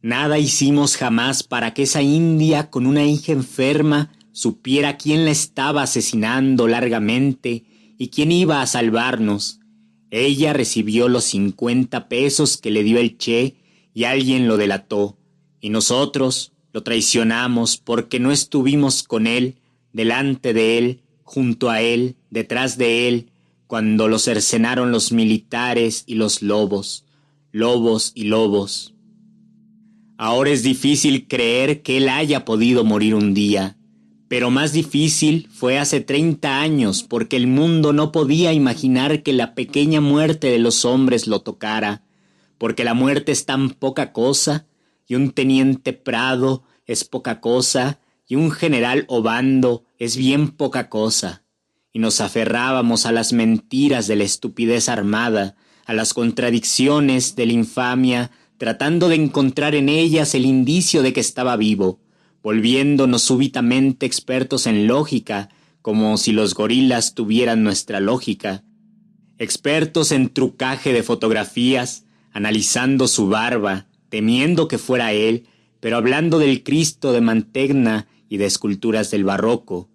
[0.00, 5.82] Nada hicimos jamás para que esa india con una hija enferma supiera quién la estaba
[5.82, 7.64] asesinando largamente
[7.98, 9.58] y quién iba a salvarnos.
[10.10, 13.56] Ella recibió los cincuenta pesos que le dio el Che
[13.92, 15.18] y alguien lo delató,
[15.60, 19.56] y nosotros lo traicionamos porque no estuvimos con él
[19.92, 23.30] delante de él, junto a él, detrás de él,
[23.66, 27.04] cuando lo cercenaron los militares y los lobos,
[27.52, 28.94] lobos y lobos.
[30.16, 33.76] Ahora es difícil creer que él haya podido morir un día,
[34.28, 39.54] pero más difícil fue hace treinta años porque el mundo no podía imaginar que la
[39.54, 42.02] pequeña muerte de los hombres lo tocara,
[42.58, 44.66] porque la muerte es tan poca cosa,
[45.08, 51.42] y un teniente Prado es poca cosa, y un general Obando es bien poca cosa,
[51.92, 57.54] y nos aferrábamos a las mentiras de la estupidez armada, a las contradicciones de la
[57.54, 62.00] infamia, tratando de encontrar en ellas el indicio de que estaba vivo,
[62.42, 65.48] volviéndonos súbitamente expertos en lógica,
[65.80, 68.62] como si los gorilas tuvieran nuestra lógica,
[69.38, 75.46] expertos en trucaje de fotografías, analizando su barba, temiendo que fuera él,
[75.80, 79.88] pero hablando del Cristo de Mantegna y de esculturas del barroco.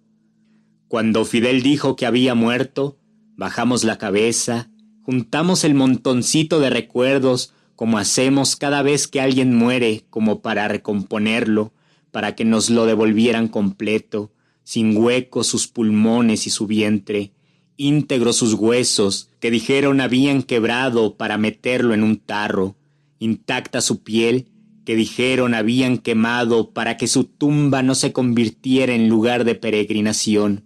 [0.88, 2.98] Cuando Fidel dijo que había muerto,
[3.36, 4.70] bajamos la cabeza,
[5.02, 11.72] juntamos el montoncito de recuerdos como hacemos cada vez que alguien muere, como para recomponerlo,
[12.12, 17.32] para que nos lo devolvieran completo, sin huecos sus pulmones y su vientre,
[17.76, 22.76] íntegros sus huesos, que dijeron habían quebrado para meterlo en un tarro,
[23.18, 24.48] intacta su piel,
[24.84, 30.64] que dijeron habían quemado para que su tumba no se convirtiera en lugar de peregrinación.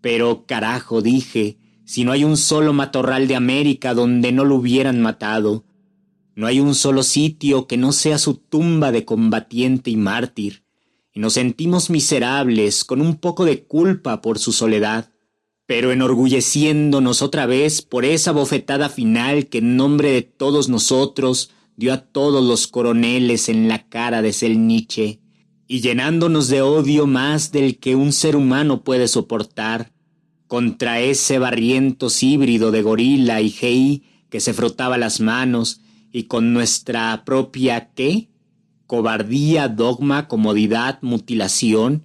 [0.00, 5.00] Pero carajo, dije, si no hay un solo matorral de América donde no lo hubieran
[5.00, 5.64] matado,
[6.34, 10.64] no hay un solo sitio que no sea su tumba de combatiente y mártir,
[11.12, 15.10] y nos sentimos miserables con un poco de culpa por su soledad,
[15.66, 21.92] pero enorgulleciéndonos otra vez por esa bofetada final que en nombre de todos nosotros dio
[21.92, 25.20] a todos los coroneles en la cara de Selniche,
[25.66, 29.92] y llenándonos de odio más del que un ser humano puede soportar,
[30.46, 35.80] contra ese barrientos híbrido de gorila y gei que se frotaba las manos,
[36.12, 38.28] y con nuestra propia qué?
[38.86, 42.04] Cobardía, dogma, comodidad, mutilación.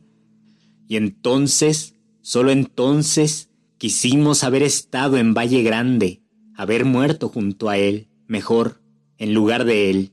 [0.87, 6.23] Y entonces, solo entonces, quisimos haber estado en Valle Grande,
[6.55, 8.81] haber muerto junto a él, mejor
[9.19, 10.11] en lugar de él.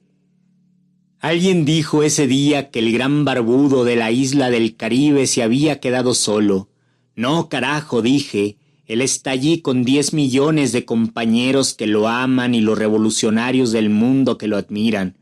[1.21, 5.81] Alguien dijo ese día que el gran barbudo de la isla del Caribe se había
[5.81, 6.69] quedado solo.
[7.15, 12.61] No, carajo, dije, él está allí con diez millones de compañeros que lo aman y
[12.61, 15.17] los revolucionarios del mundo que lo admiran.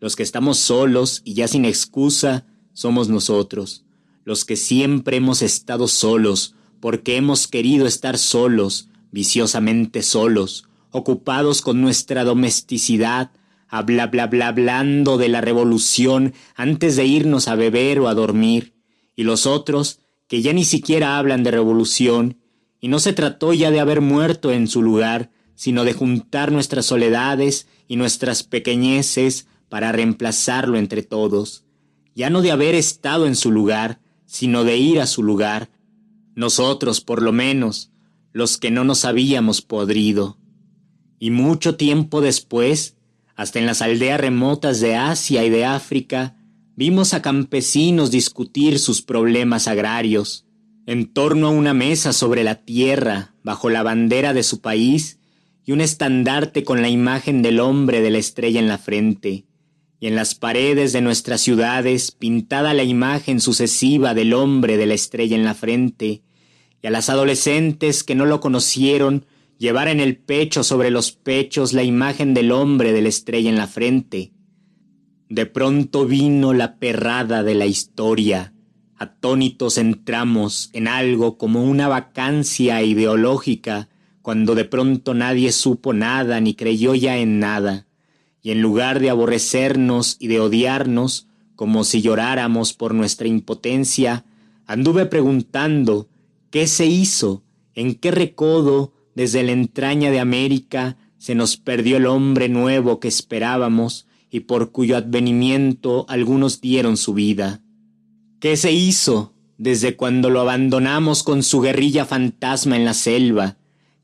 [0.00, 3.84] Los que estamos solos y ya sin excusa somos nosotros.
[4.24, 11.80] los que siempre hemos estado solos, porque hemos querido estar solos, viciosamente solos, ocupados con
[11.80, 13.30] nuestra domesticidad,
[13.68, 18.74] habla bla bla hablando de la revolución antes de irnos a beber o a dormir,
[19.14, 22.38] y los otros que ya ni siquiera hablan de revolución,
[22.80, 26.86] y no se trató ya de haber muerto en su lugar, sino de juntar nuestras
[26.86, 31.64] soledades y nuestras pequeñeces para reemplazarlo entre todos,
[32.14, 35.70] ya no de haber estado en su lugar, sino de ir a su lugar,
[36.34, 37.90] nosotros por lo menos,
[38.32, 40.38] los que no nos habíamos podrido.
[41.22, 42.96] Y mucho tiempo después,
[43.36, 46.34] hasta en las aldeas remotas de Asia y de África,
[46.76, 50.46] vimos a campesinos discutir sus problemas agrarios,
[50.86, 55.18] en torno a una mesa sobre la tierra, bajo la bandera de su país,
[55.66, 59.44] y un estandarte con la imagen del hombre de la estrella en la frente,
[60.00, 64.94] y en las paredes de nuestras ciudades pintada la imagen sucesiva del hombre de la
[64.94, 66.22] estrella en la frente,
[66.82, 69.26] y a las adolescentes que no lo conocieron
[69.60, 73.58] llevar en el pecho sobre los pechos la imagen del hombre de la estrella en
[73.58, 74.32] la frente.
[75.28, 78.54] De pronto vino la perrada de la historia.
[78.96, 83.90] Atónitos entramos en algo como una vacancia ideológica,
[84.22, 87.86] cuando de pronto nadie supo nada ni creyó ya en nada,
[88.42, 94.24] y en lugar de aborrecernos y de odiarnos, como si lloráramos por nuestra impotencia,
[94.66, 96.08] anduve preguntando
[96.50, 97.42] ¿Qué se hizo?
[97.74, 103.08] ¿En qué recodo desde la entraña de América se nos perdió el hombre nuevo que
[103.08, 107.60] esperábamos y por cuyo advenimiento algunos dieron su vida?
[108.38, 113.56] ¿Qué se hizo desde cuando lo abandonamos con su guerrilla fantasma en la selva?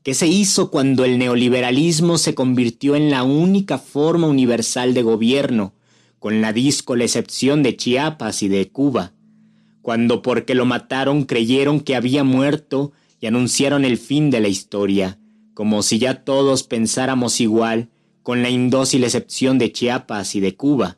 [0.03, 5.73] ¿Qué se hizo cuando el neoliberalismo se convirtió en la única forma universal de gobierno,
[6.19, 9.13] con la la excepción de Chiapas y de Cuba?
[9.87, 15.19] cuando porque lo mataron creyeron que había muerto y anunciaron el fin de la historia,
[15.53, 17.89] como si ya todos pensáramos igual,
[18.23, 20.97] con la indócil excepción de Chiapas y de Cuba.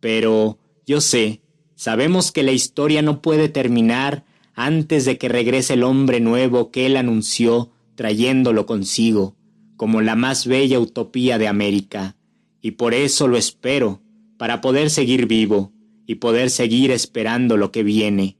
[0.00, 1.42] Pero, yo sé,
[1.74, 6.86] sabemos que la historia no puede terminar antes de que regrese el hombre nuevo que
[6.86, 9.36] él anunció trayéndolo consigo,
[9.76, 12.16] como la más bella utopía de América,
[12.60, 14.00] y por eso lo espero,
[14.36, 15.72] para poder seguir vivo,
[16.06, 18.36] y poder seguir esperando lo que viene.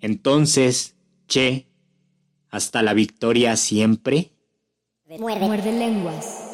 [0.00, 0.96] Entonces,
[1.28, 1.66] che,
[2.52, 4.30] hasta la victoria siempre.
[5.18, 6.48] Muerde, Muerde lenguas.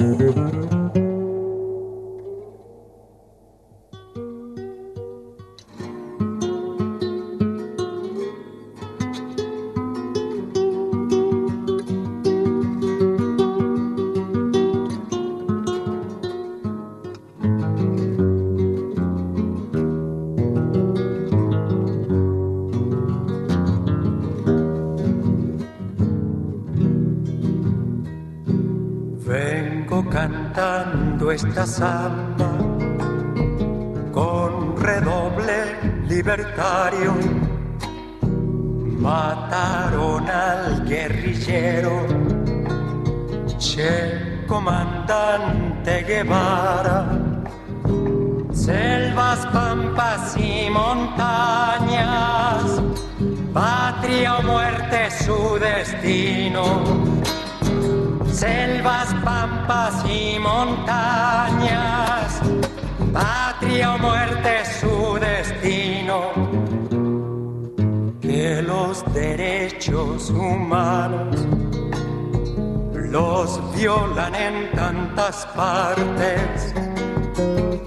[73.79, 76.73] Violan en tantas partes,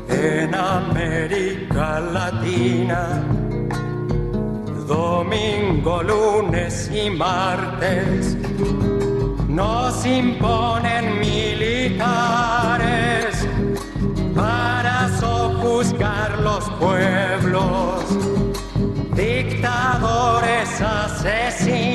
[0.09, 3.23] en América Latina,
[4.89, 8.37] domingo, lunes y martes
[9.49, 11.87] nos imponen militares
[14.35, 18.03] para sofuscar los pueblos,
[19.15, 21.92] dictadores asesinos,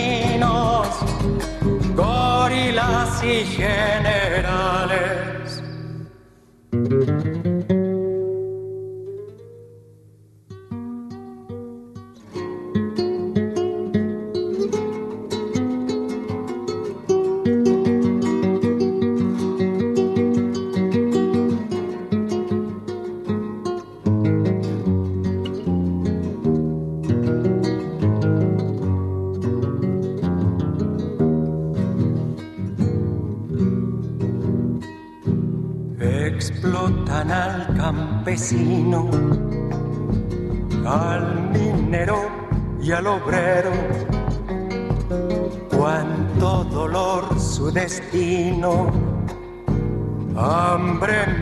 [3.27, 5.06] gorilas y generales.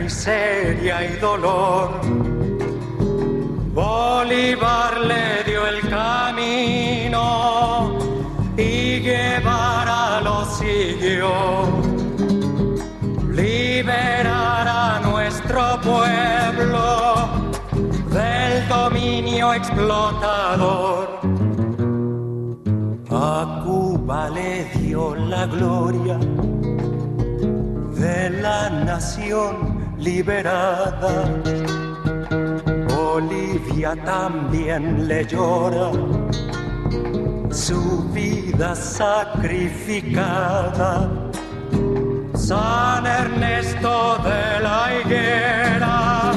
[0.06, 1.88] Miseria y dolor.
[3.74, 7.24] Bolívar le dio el camino
[8.56, 11.32] y Guevara lo siguió.
[13.42, 16.84] Liberar a nuestro pueblo
[18.16, 21.04] del dominio explotador.
[23.10, 26.18] A Cuba le dio la gloria
[27.98, 29.55] de la nación
[30.06, 31.12] liberada.
[32.94, 35.90] Bolivia también le llora
[37.50, 41.10] su vida sacrificada.
[42.34, 46.32] San Ernesto de la Higuera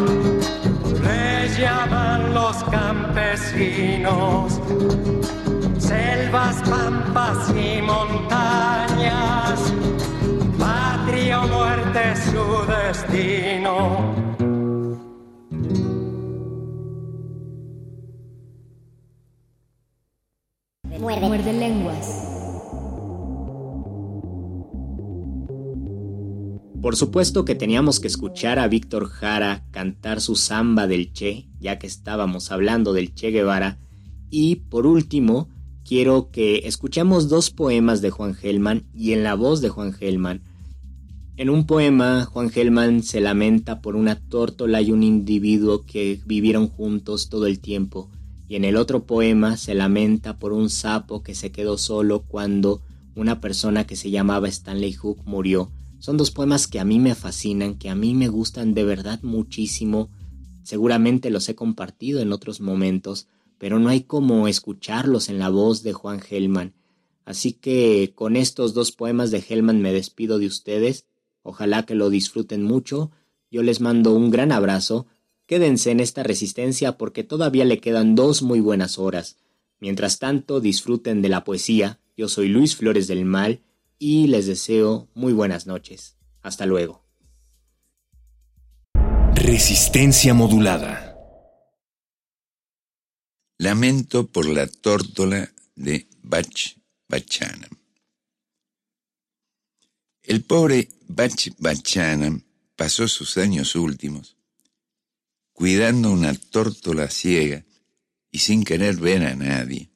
[1.06, 1.28] le
[1.60, 4.60] llaman los campesinos,
[5.78, 9.58] selvas, pampas y montañas,
[11.90, 14.16] muerte su destino
[21.00, 21.54] Muerde.
[21.54, 22.26] lenguas.
[26.82, 31.80] Por supuesto que teníamos que escuchar a Víctor Jara cantar su samba del Che, ya
[31.80, 33.80] que estábamos hablando del Che Guevara.
[34.30, 35.50] Y por último,
[35.86, 40.42] quiero que escuchemos dos poemas de Juan Gelman y en la voz de Juan Gelman.
[41.40, 46.68] En un poema, Juan Gelman se lamenta por una tórtola y un individuo que vivieron
[46.68, 48.10] juntos todo el tiempo
[48.50, 52.82] y en el otro poema se lamenta por un sapo que se quedó solo cuando
[53.16, 55.72] una persona que se llamaba Stanley Hook murió.
[56.00, 59.22] Son dos poemas que a mí me fascinan, que a mí me gustan de verdad
[59.22, 60.10] muchísimo.
[60.64, 63.28] Seguramente los he compartido en otros momentos,
[63.58, 66.74] pero no hay como escucharlos en la voz de Juan Gelman.
[67.24, 71.06] Así que con estos dos poemas de Hellman me despido de ustedes.
[71.50, 73.12] Ojalá que lo disfruten mucho.
[73.52, 75.08] Yo les mando un gran abrazo
[75.50, 79.38] Quédense en esta resistencia porque todavía le quedan dos muy buenas horas.
[79.80, 82.00] Mientras tanto, disfruten de la poesía.
[82.16, 83.64] Yo soy Luis Flores del Mal
[83.98, 86.18] y les deseo muy buenas noches.
[86.44, 87.04] Hasta luego.
[89.34, 91.18] Resistencia modulada.
[93.58, 96.78] Lamento por la tórtola de Bach
[97.08, 97.72] Bachanam.
[100.22, 102.44] El pobre Bach Bachanam
[102.76, 104.38] pasó sus años últimos
[105.54, 107.66] cuidando una tórtola ciega
[108.30, 109.90] y sin querer ver a nadie,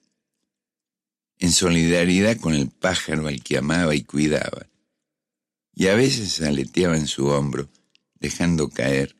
[1.37, 4.67] en solidaridad con el pájaro al que amaba y cuidaba,
[5.75, 7.69] y a veces aleteaba en su hombro,
[8.15, 9.15] dejando caer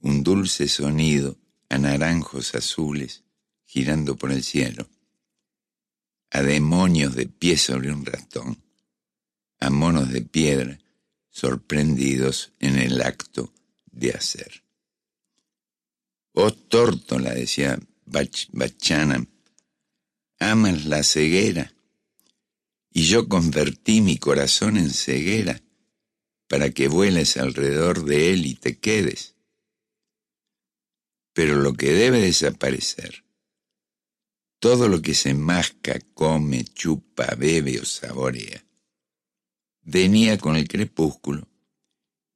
[0.00, 1.36] un dulce sonido
[1.68, 3.24] a naranjos azules
[3.66, 4.88] girando por el cielo,
[6.30, 8.62] a demonios de pie sobre un ratón,
[9.60, 10.80] a monos de piedra
[11.36, 13.52] sorprendidos en el acto
[13.92, 14.64] de hacer.
[16.32, 19.26] Oh tórtola, decía Bachana,
[20.38, 21.74] amas la ceguera,
[22.90, 25.62] y yo convertí mi corazón en ceguera
[26.48, 29.34] para que vueles alrededor de él y te quedes.
[31.34, 33.24] Pero lo que debe desaparecer,
[34.58, 38.65] todo lo que se masca, come, chupa, bebe o saborea,
[39.86, 41.48] venía con el crepúsculo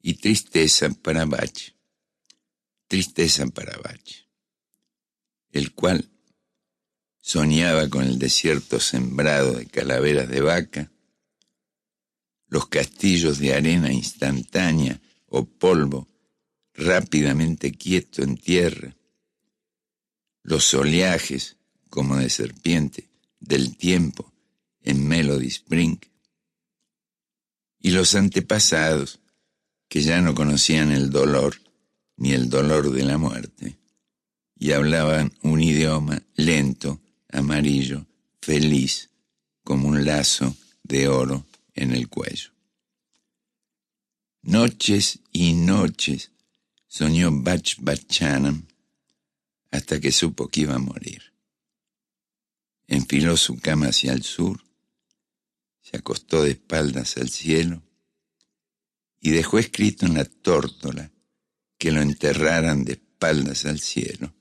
[0.00, 1.74] y tristeza para Bach
[2.90, 4.26] tristeza para Bach,
[5.52, 6.10] el cual
[7.20, 10.90] soñaba con el desierto sembrado de calaveras de vaca,
[12.48, 16.08] los castillos de arena instantánea o polvo
[16.74, 18.96] rápidamente quieto en tierra,
[20.42, 21.58] los oleajes
[21.90, 24.32] como de serpiente del tiempo
[24.82, 25.98] en Melody Spring,
[27.80, 29.20] y los antepasados
[29.88, 31.56] que ya no conocían el dolor
[32.16, 33.78] ni el dolor de la muerte,
[34.58, 37.00] y hablaban un idioma lento,
[37.30, 38.06] amarillo,
[38.42, 39.10] feliz,
[39.64, 42.50] como un lazo de oro en el cuello.
[44.42, 46.30] Noches y noches
[46.86, 48.66] soñó Bach Bachanam
[49.70, 51.22] hasta que supo que iba a morir.
[52.86, 54.62] Enfiló su cama hacia el sur,
[55.90, 57.82] se acostó de espaldas al cielo
[59.20, 61.10] y dejó escrito en la tórtola
[61.78, 64.32] que lo enterraran de espaldas al cielo.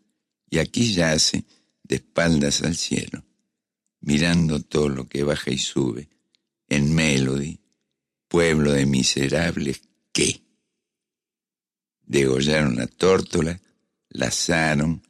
[0.49, 1.45] Y aquí yace
[1.83, 3.25] de espaldas al cielo,
[3.99, 6.09] mirando todo lo que baja y sube,
[6.67, 7.59] en Melody,
[8.27, 9.81] pueblo de miserables
[10.11, 10.43] que
[12.05, 13.59] degollaron la tórtola,
[14.09, 15.01] la asaron,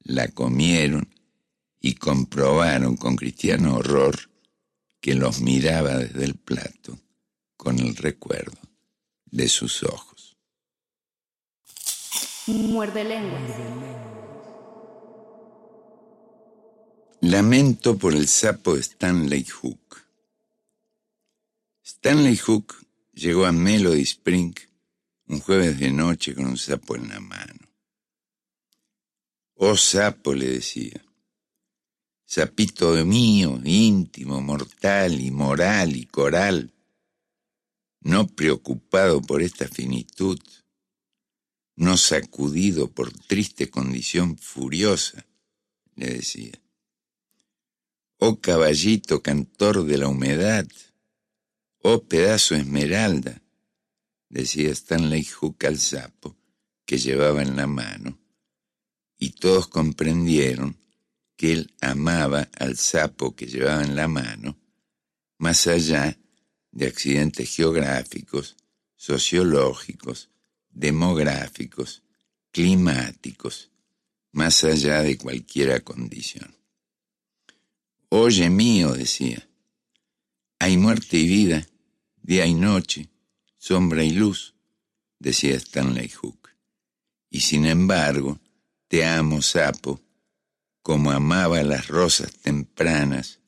[0.00, 1.08] la comieron
[1.80, 4.27] y comprobaron con cristiano horror
[5.00, 6.98] que los miraba desde el plato
[7.56, 8.58] con el recuerdo
[9.26, 10.36] de sus ojos.
[12.46, 13.38] Muerde lengua.
[17.20, 20.04] Lamento por el sapo Stanley Hook.
[21.84, 22.74] Stanley Hook
[23.12, 24.54] llegó a Melody Spring
[25.26, 27.68] un jueves de noche con un sapo en la mano.
[29.56, 31.04] Oh sapo, le decía,
[32.28, 36.74] sapito mío, íntimo, mortal y moral y coral,
[38.02, 40.38] no preocupado por esta finitud,
[41.74, 45.26] no sacudido por triste condición furiosa,
[45.96, 46.52] le decía.
[48.18, 50.68] Oh caballito cantor de la humedad,
[51.82, 53.40] oh pedazo esmeralda,
[54.28, 56.36] decía Stanley Hook al sapo
[56.84, 58.18] que llevaba en la mano,
[59.18, 60.77] y todos comprendieron
[61.38, 64.58] que él amaba al sapo que llevaba en la mano,
[65.38, 66.18] más allá
[66.72, 68.56] de accidentes geográficos,
[68.96, 70.30] sociológicos,
[70.68, 72.02] demográficos,
[72.50, 73.70] climáticos,
[74.32, 76.56] más allá de cualquier condición.
[78.08, 79.48] Oye mío, decía,
[80.58, 81.68] hay muerte y vida,
[82.20, 83.10] día y noche,
[83.58, 84.56] sombra y luz,
[85.20, 86.48] decía Stanley Hook.
[87.30, 88.40] Y sin embargo,
[88.88, 90.00] te amo, sapo,
[90.88, 93.40] como amaba las rosas tempranas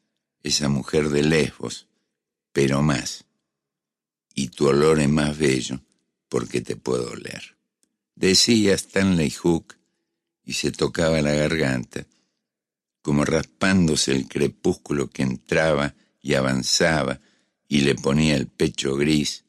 [0.43, 1.87] esa mujer de Lesbos,
[2.53, 3.25] pero más.
[4.35, 5.81] Y tu olor es más bello
[6.29, 7.57] porque te puedo oler.
[8.15, 9.79] Decía Stanley Hook
[10.45, 12.07] y se tocaba la garganta,
[13.01, 17.23] como raspándose el crepúsculo que entraba y avanzaba
[17.67, 19.47] y le ponía el pecho gris,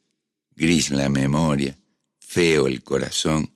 [0.56, 1.76] gris la memoria,
[2.20, 3.52] feo el corazón.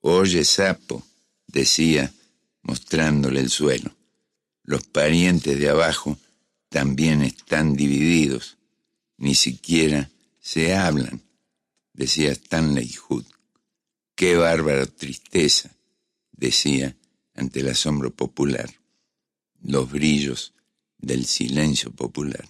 [0.00, 1.06] Oye, sapo,
[1.46, 2.14] decía,
[2.62, 3.94] mostrándole el suelo.
[4.62, 6.18] Los parientes de abajo
[6.68, 8.56] también están divididos,
[9.18, 10.10] ni siquiera
[10.40, 11.22] se hablan,
[11.92, 13.24] decía Stanley Hood.
[14.14, 15.74] Qué bárbara tristeza,
[16.32, 16.96] decía
[17.34, 18.70] ante el asombro popular,
[19.62, 20.54] los brillos
[20.98, 22.48] del silencio popular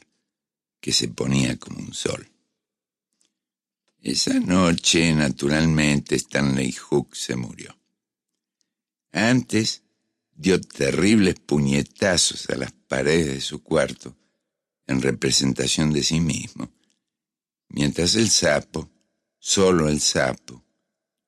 [0.80, 2.28] que se ponía como un sol.
[4.00, 7.78] Esa noche, naturalmente, Stanley Hook se murió.
[9.12, 9.81] Antes
[10.42, 14.16] dio terribles puñetazos a las paredes de su cuarto
[14.88, 16.68] en representación de sí mismo,
[17.68, 18.90] mientras el sapo,
[19.38, 20.64] solo el sapo,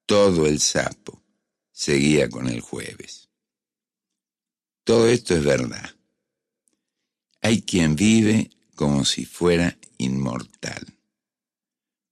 [0.04, 1.22] todo el sapo,
[1.70, 3.28] seguía con el jueves.
[4.82, 5.94] Todo esto es verdad.
[7.40, 10.84] Hay quien vive como si fuera inmortal.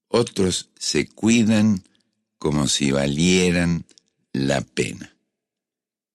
[0.07, 1.83] Otros se cuidan
[2.39, 3.87] como si valieran
[4.33, 5.12] la pena.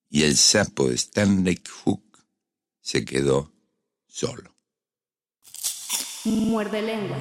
[0.09, 2.25] Y el sapo de Stanley Hook
[2.81, 3.51] se quedó
[4.07, 4.55] solo.
[6.25, 7.17] Muerde lengua.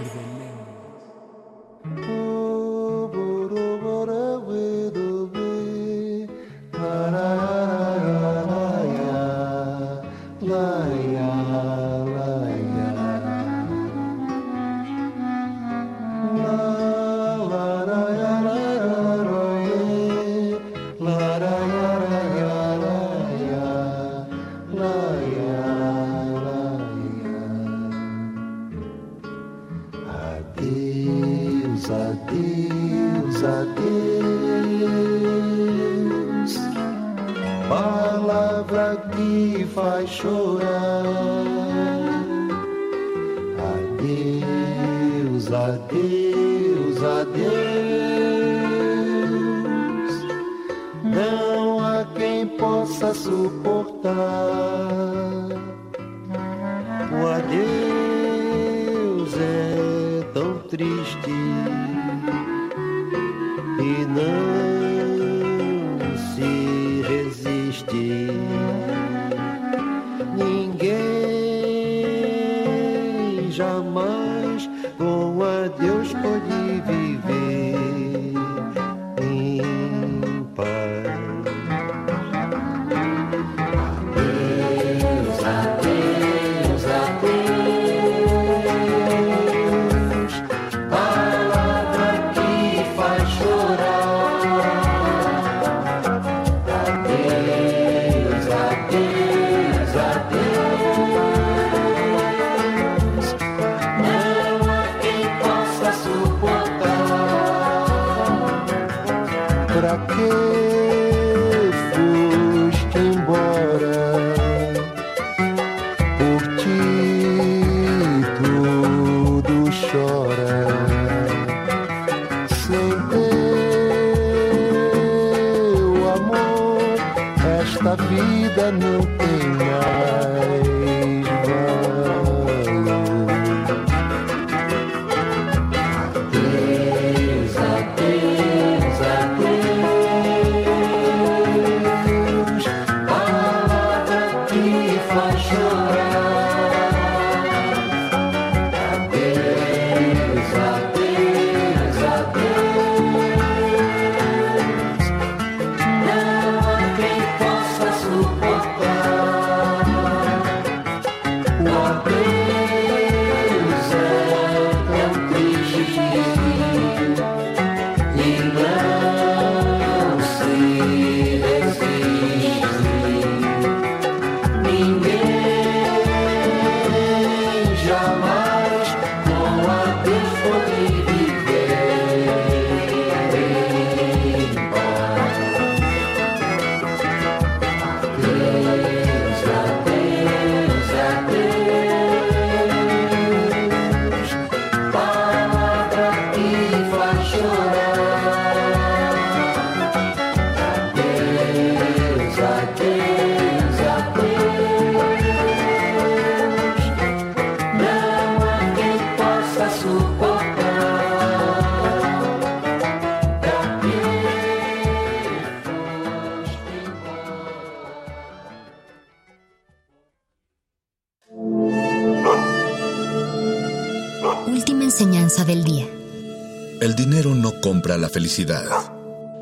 [228.17, 228.65] felicidad.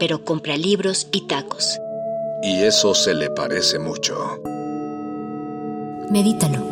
[0.00, 1.78] Pero compra libros y tacos.
[2.42, 4.16] Y eso se le parece mucho.
[6.10, 6.63] Medítalo.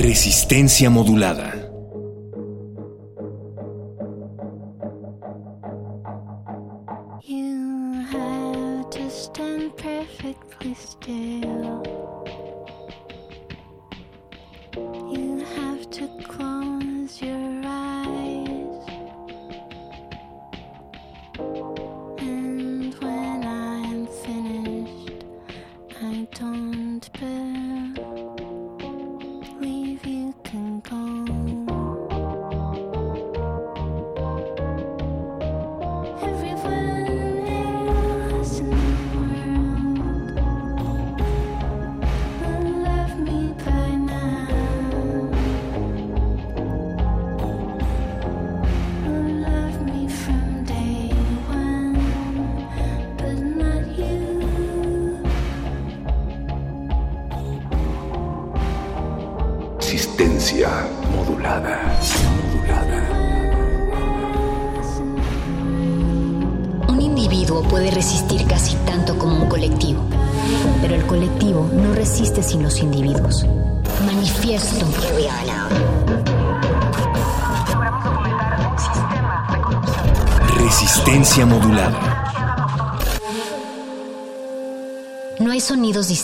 [0.00, 1.59] Resistencia modulada.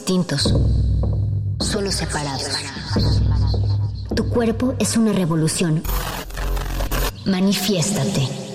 [0.07, 0.55] Distintos,
[1.59, 2.53] solo separados.
[4.15, 5.83] Tu cuerpo es una revolución.
[7.25, 8.46] Manifiéstate.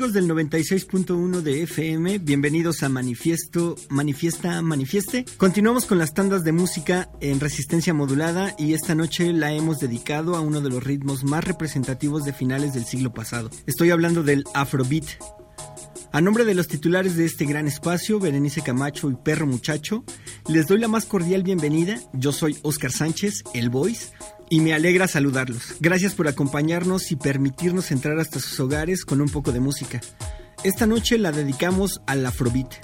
[0.00, 5.26] Amigos del 96.1 de FM, bienvenidos a Manifiesto, Manifiesta, Manifieste.
[5.36, 10.36] Continuamos con las tandas de música en resistencia modulada y esta noche la hemos dedicado
[10.36, 13.50] a uno de los ritmos más representativos de finales del siglo pasado.
[13.66, 15.04] Estoy hablando del Afrobeat.
[16.12, 20.02] A nombre de los titulares de este gran espacio, Berenice Camacho y Perro Muchacho,
[20.48, 22.00] les doy la más cordial bienvenida.
[22.14, 24.12] Yo soy Oscar Sánchez, el Voice,
[24.50, 25.76] y me alegra saludarlos.
[25.80, 30.00] Gracias por acompañarnos y permitirnos entrar hasta sus hogares con un poco de música.
[30.64, 32.74] Esta noche la dedicamos al Afrobeat,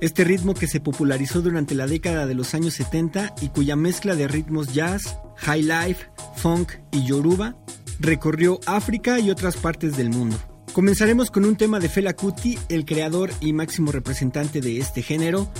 [0.00, 4.14] este ritmo que se popularizó durante la década de los años 70 y cuya mezcla
[4.14, 6.06] de ritmos jazz, high life,
[6.36, 7.56] funk y yoruba
[7.98, 10.38] recorrió África y otras partes del mundo.
[10.72, 15.50] Comenzaremos con un tema de Fela Kuti, el creador y máximo representante de este género,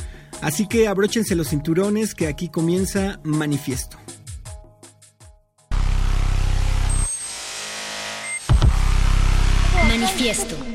[0.41, 3.99] así que abróchense los cinturones que aquí comienza Manifiesto.
[10.21, 10.70] Manifiesto.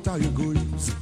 [0.00, 0.96] Ontário Goiás.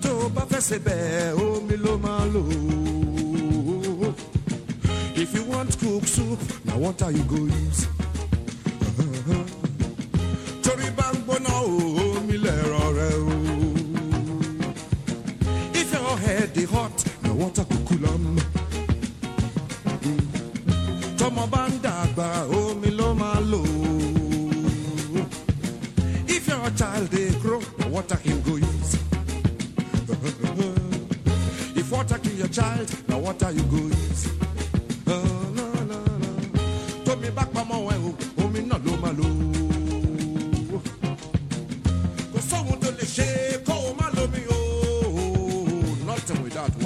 [0.00, 2.42] Tó bá fẹ́ ṣe bẹ́ẹ̀ omi ló máa lò.
[5.22, 7.86] If you want cook soup, now what are you going to use.
[46.42, 46.81] 伟大的。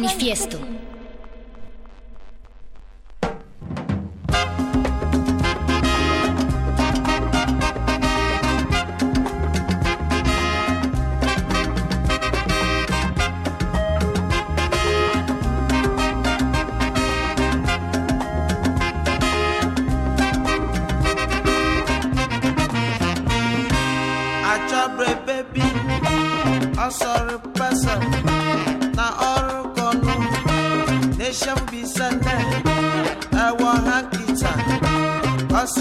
[0.00, 0.58] manifiesto.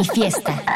[0.00, 0.69] mi fiesta.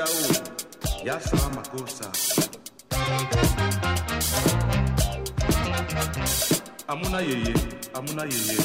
[0.00, 2.10] au ya sawa makosa.
[6.88, 7.54] Amuna yeye
[7.94, 8.59] amuna yeye.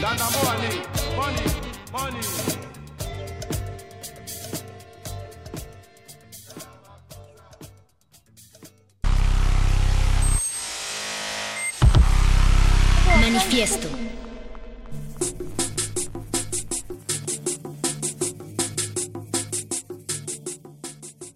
[0.00, 0.76] Ndanda money
[1.14, 1.44] money
[1.92, 2.22] money
[13.20, 13.88] Manifiesto.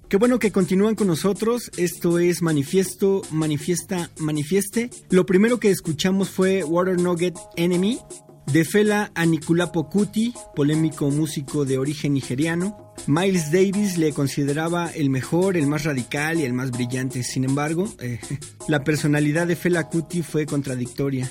[0.09, 1.71] Qué bueno que continúan con nosotros.
[1.77, 4.89] Esto es Manifiesto, Manifiesta, Manifieste.
[5.11, 7.99] Lo primero que escuchamos fue Water Nugget Enemy
[8.47, 12.95] de Fela Anikulapo Kuti, polémico músico de origen nigeriano.
[13.07, 17.23] Miles Davis le consideraba el mejor, el más radical y el más brillante.
[17.23, 18.21] Sin embargo, eh,
[18.69, 21.31] la personalidad de Fela Kuti fue contradictoria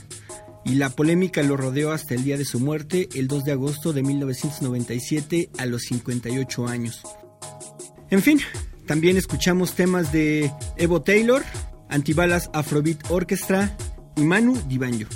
[0.66, 3.94] y la polémica lo rodeó hasta el día de su muerte, el 2 de agosto
[3.94, 7.02] de 1997, a los 58 años.
[8.10, 8.40] En fin,
[8.86, 11.44] también escuchamos temas de Evo Taylor,
[11.90, 13.76] Antibalas Afrobeat Orchestra
[14.16, 15.10] y Manu Dibanjo.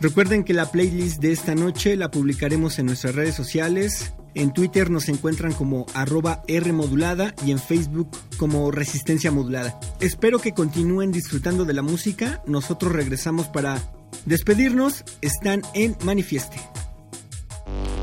[0.00, 4.12] Recuerden que la playlist de esta noche la publicaremos en nuestras redes sociales.
[4.34, 9.78] En Twitter nos encuentran como arroba Rmodulada y en Facebook como Resistencia Modulada.
[10.00, 12.42] Espero que continúen disfrutando de la música.
[12.46, 13.80] Nosotros regresamos para
[14.26, 15.04] despedirnos.
[15.20, 16.56] Están en Manifieste.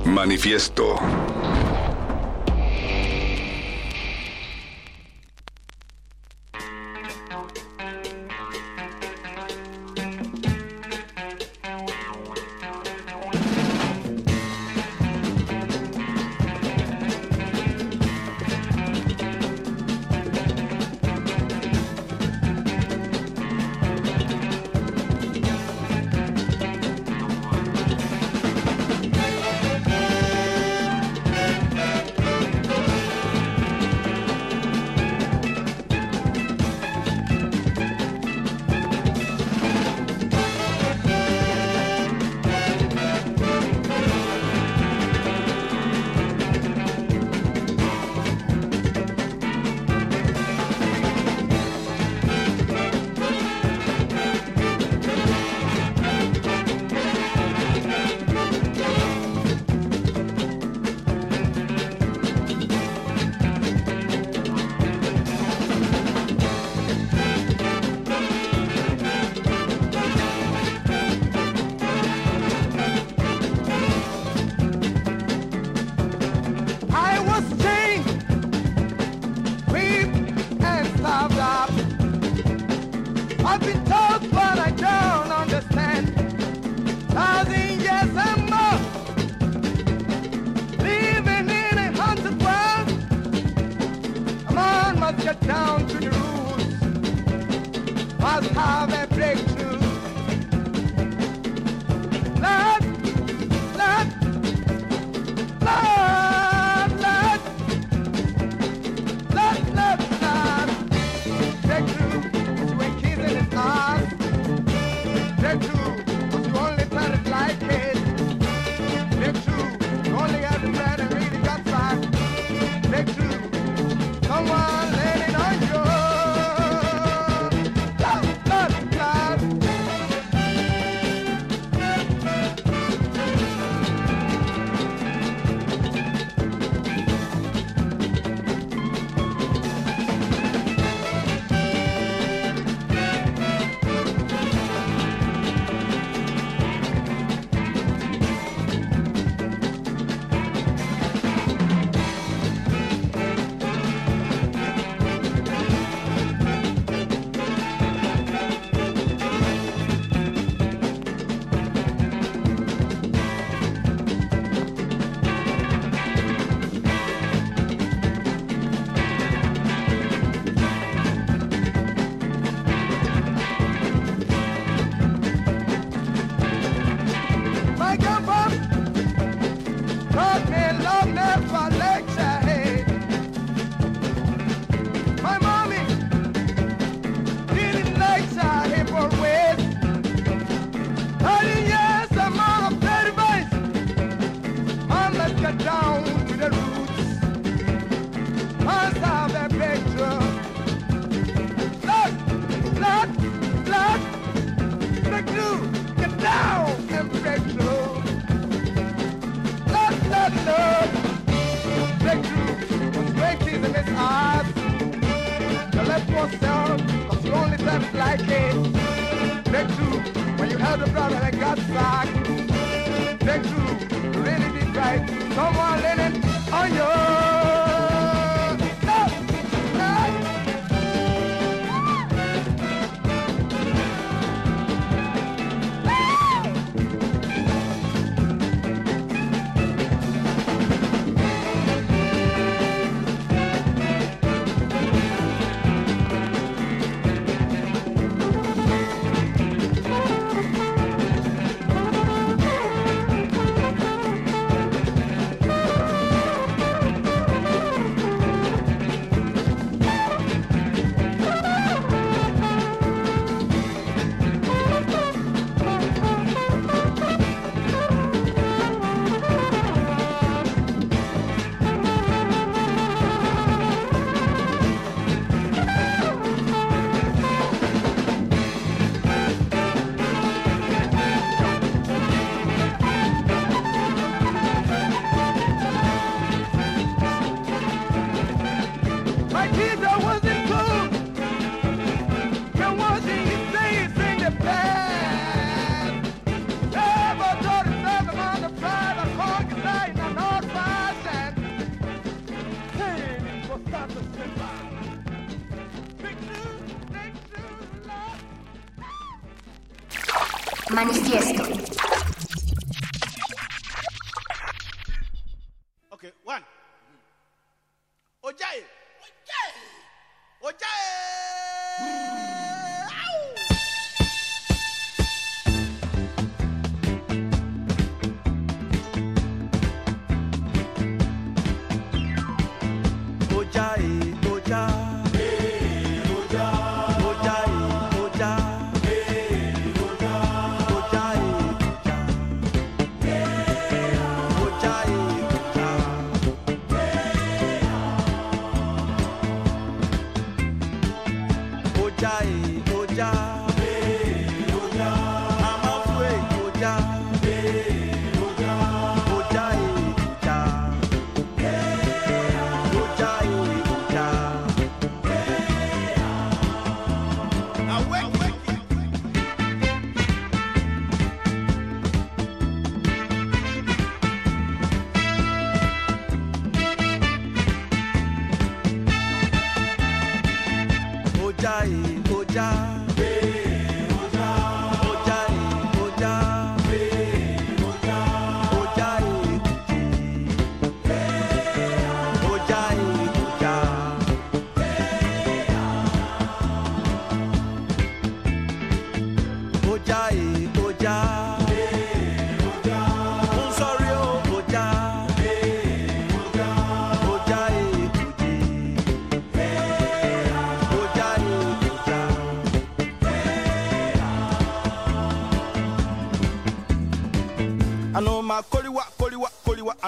[0.06, 0.96] Manifiesto.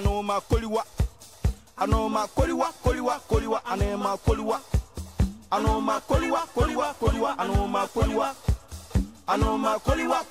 [0.03, 0.83] I know my koliwa.
[1.77, 4.59] Anoma koliwa koliwa koliwa anema koliwa.
[5.51, 8.35] Anoma koliwa koliwa koliwa anoma koliwa.
[9.27, 10.23] My koliwa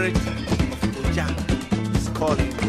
[0.00, 2.59] Spirit of is calling.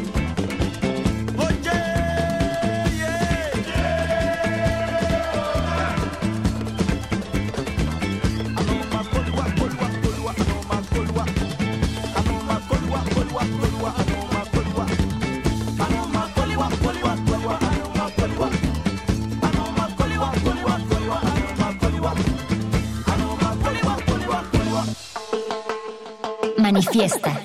[26.94, 27.41] Manifiesta.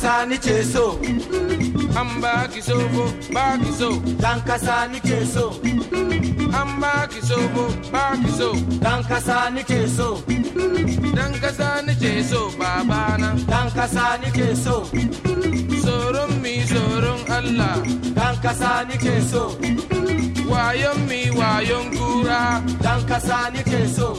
[0.00, 0.84] Dankasa ni ce so.
[1.98, 3.04] An ba ki so ko
[3.34, 3.90] ba ki so.
[4.22, 5.50] Dankasa ni ke so.
[6.60, 7.08] An ba
[12.60, 13.34] babana.
[13.50, 14.86] Dankasa ni ke so.
[15.82, 17.76] Tsoron mi tsoron Allah.
[18.18, 19.58] Dankasa ni ke so.
[20.46, 22.62] Wayon mi wayon kura.
[22.86, 24.14] Dankasa ni ke so.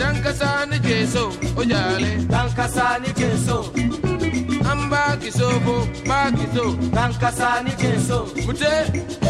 [0.00, 0.78] Dan kasa ni
[1.54, 2.26] ojale.
[2.26, 4.01] Dan kasa
[5.12, 5.76] bakiso bo
[6.08, 6.64] bakiso
[6.94, 9.21] nankasa ni keso mute.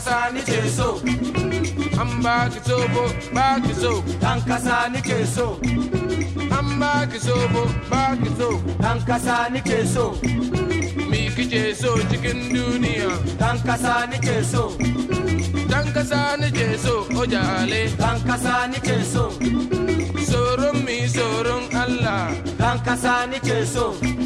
[0.00, 0.96] kasa nike so
[2.00, 3.02] an baki sobo
[3.36, 3.90] baki so
[4.22, 5.46] dan kasa nike so
[6.58, 8.48] an baki sobo baki so
[8.80, 8.98] dan
[9.94, 10.04] so
[11.10, 13.12] mi kike so cikin duniya
[13.42, 14.08] dan kasa
[14.52, 14.64] so
[15.68, 16.22] dan kasa
[16.84, 17.82] so ojale.
[18.00, 19.24] Dan kasa nike so
[20.30, 22.32] soron mi soron Allah.
[22.56, 23.28] Dan kasa
[23.74, 24.19] so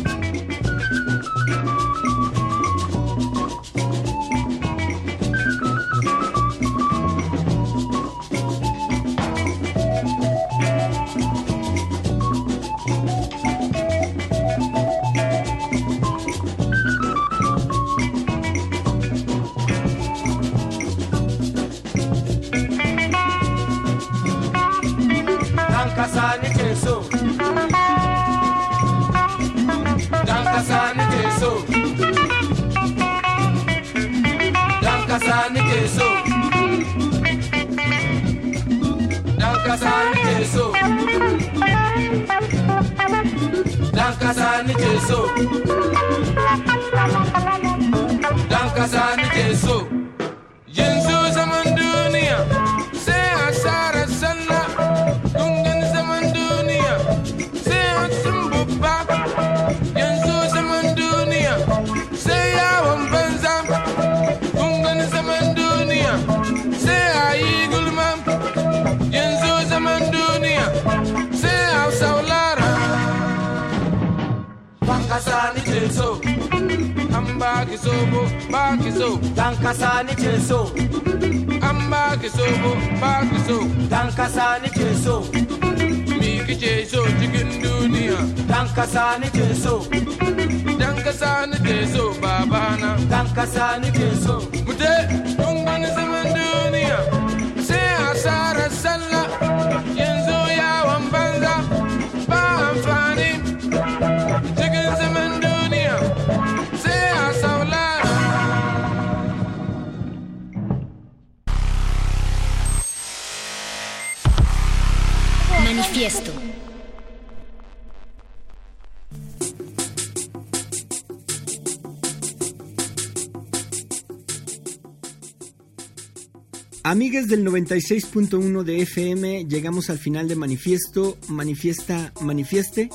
[126.86, 132.90] Amigues del 96.1 de FM, llegamos al final de Manifiesto, Manifiesta, Manifieste.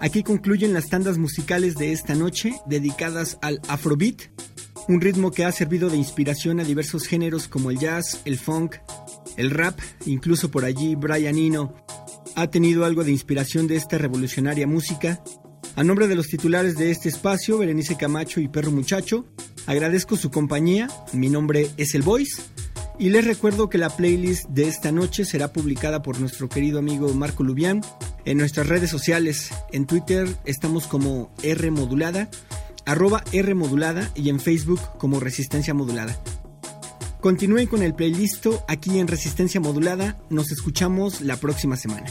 [0.00, 4.30] Aquí concluyen las tandas musicales de esta noche dedicadas al Afrobeat,
[4.88, 8.76] un ritmo que ha servido de inspiración a diversos géneros como el jazz, el funk,
[9.36, 11.74] el rap, incluso por allí Brian Eno
[12.36, 15.22] ha tenido algo de inspiración de esta revolucionaria música.
[15.76, 19.26] A nombre de los titulares de este espacio, Berenice Camacho y Perro Muchacho,
[19.66, 20.88] agradezco su compañía.
[21.12, 22.53] Mi nombre es El Voice.
[22.96, 27.12] Y les recuerdo que la playlist de esta noche será publicada por nuestro querido amigo
[27.12, 27.80] Marco Lubián
[28.24, 29.50] en nuestras redes sociales.
[29.72, 32.28] En Twitter estamos como R modulada,
[32.86, 36.16] arroba R modulada y en Facebook como Resistencia Modulada.
[37.20, 40.16] Continúen con el playlist aquí en Resistencia Modulada.
[40.30, 42.06] Nos escuchamos la próxima semana.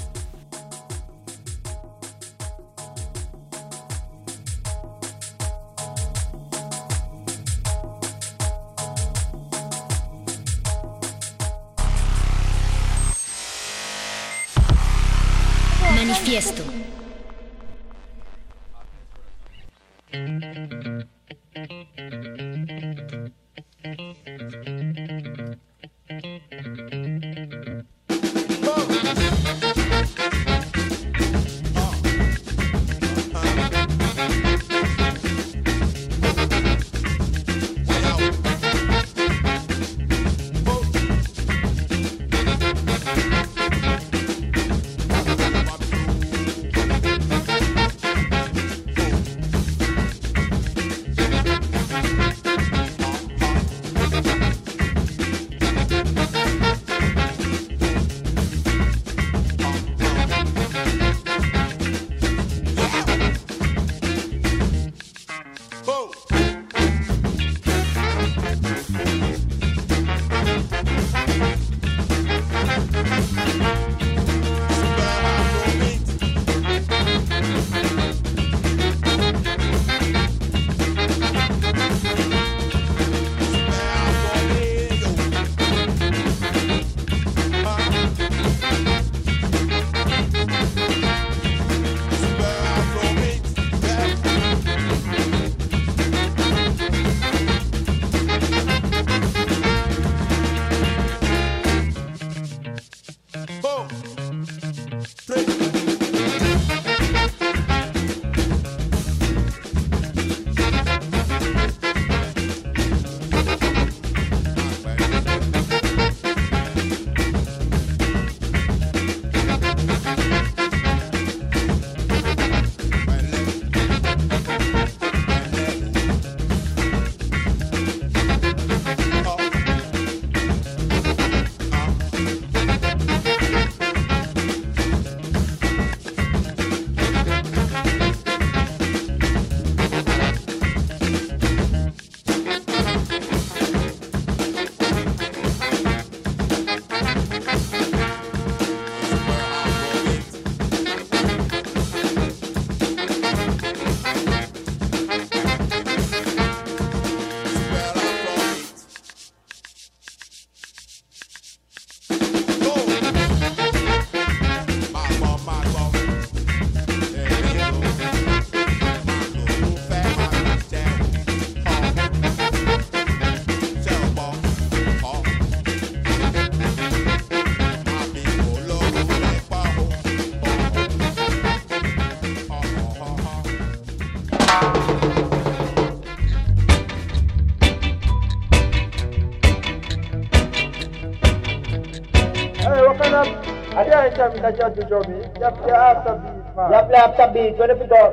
[194.43, 195.23] saja tujuh bis.
[195.39, 196.43] Siap-siap habis.
[196.51, 197.55] Siap-siap habis.
[197.55, 198.03] Kau dah pergi.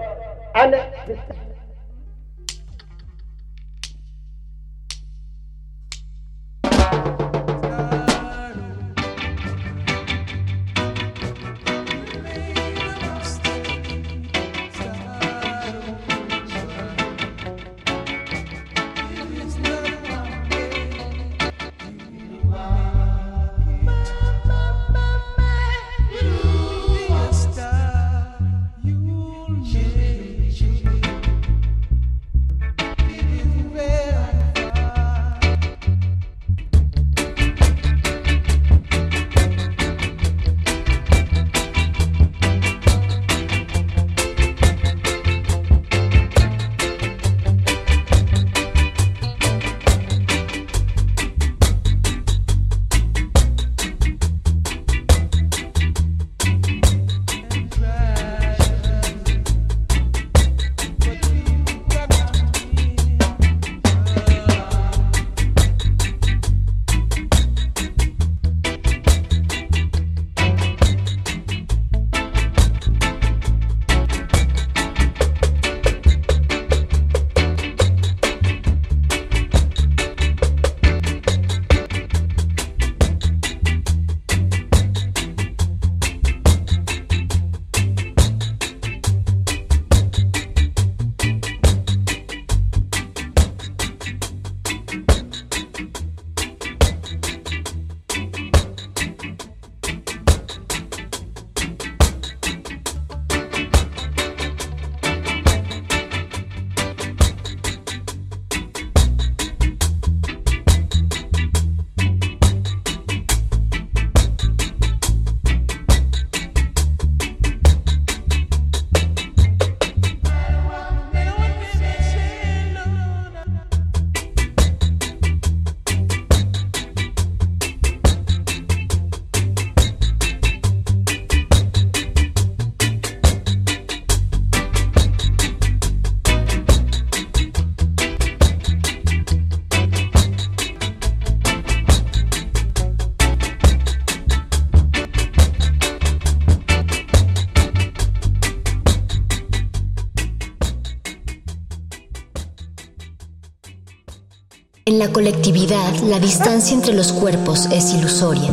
[155.01, 158.51] La colectividad, la distancia entre los cuerpos es ilusoria.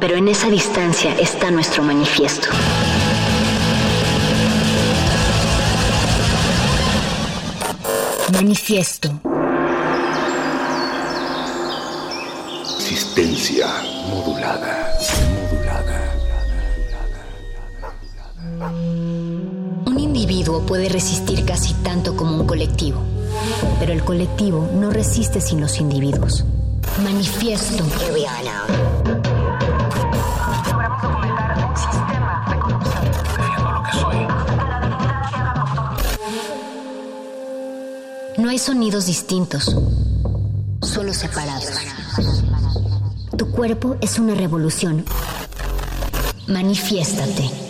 [0.00, 2.48] Pero en esa distancia está nuestro manifiesto.
[8.32, 9.12] Manifiesto.
[12.80, 13.68] Existencia
[14.10, 14.92] modulada.
[15.52, 15.98] Modulada.
[19.86, 23.00] Un individuo puede resistir casi tanto como un colectivo,
[23.78, 26.44] pero el colectivo no resiste sin los individuos.
[27.02, 27.84] Manifiesto.
[38.36, 39.76] No hay sonidos distintos,
[40.82, 41.72] solo separados.
[43.36, 45.04] Tu cuerpo es una revolución.
[46.46, 47.67] Manifiéstate.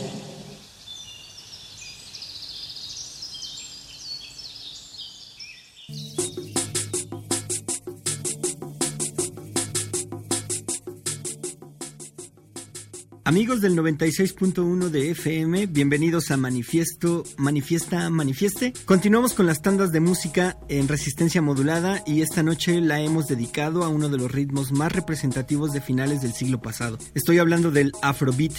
[13.60, 18.72] Del 96.1 de FM, bienvenidos a Manifiesto, Manifiesta, Manifieste.
[18.84, 23.82] Continuamos con las tandas de música en resistencia modulada y esta noche la hemos dedicado
[23.82, 26.98] a uno de los ritmos más representativos de finales del siglo pasado.
[27.14, 28.52] Estoy hablando del Afrobeat.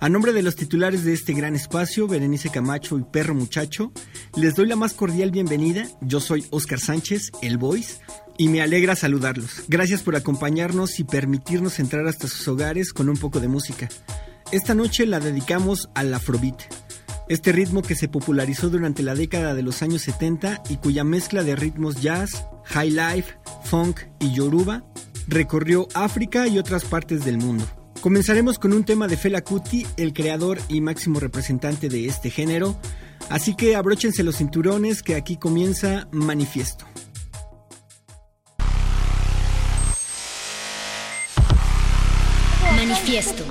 [0.00, 3.90] A nombre de los titulares de este gran espacio, Berenice Camacho y Perro Muchacho,
[4.36, 5.88] les doy la más cordial bienvenida.
[6.00, 7.96] Yo soy Oscar Sánchez, el Voice,
[8.38, 9.64] y me alegra saludarlos.
[9.68, 13.88] Gracias por acompañarnos y permitirnos entrar hasta sus hogares con un poco de música.
[14.52, 16.62] Esta noche la dedicamos al Afrobeat,
[17.28, 21.42] este ritmo que se popularizó durante la década de los años 70 y cuya mezcla
[21.42, 23.34] de ritmos jazz, high life,
[23.64, 24.84] funk y yoruba
[25.26, 27.66] recorrió África y otras partes del mundo.
[28.00, 32.78] Comenzaremos con un tema de Fela Kuti, el creador y máximo representante de este género,
[33.28, 36.86] así que abróchense los cinturones que aquí comienza Manifiesto.
[43.08, 43.42] Manifiesto.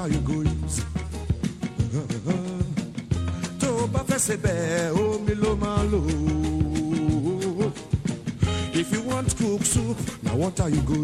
[0.00, 0.74] tayuguyz
[3.60, 4.52] tó bá fẹ́ ṣe be
[5.02, 6.00] omi milo malo.
[8.80, 9.98] if you want cook soup
[10.40, 10.94] what are you go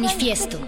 [0.00, 0.58] manifiesto.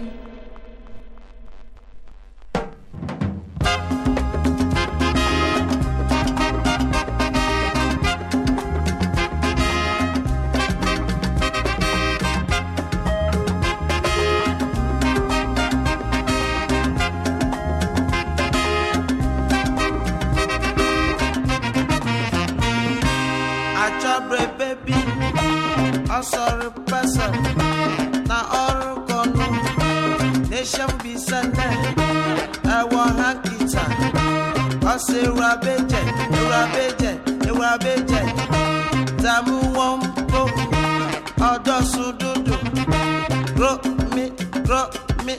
[35.46, 36.00] ewurabeje
[36.36, 37.10] ewurabeje
[37.48, 38.20] ewurabeje
[39.22, 40.00] tamuwom
[40.30, 40.64] poku
[41.50, 42.54] ọdọsududu
[43.60, 44.24] romi
[44.70, 45.34] romi.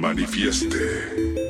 [0.00, 1.49] Manifieste.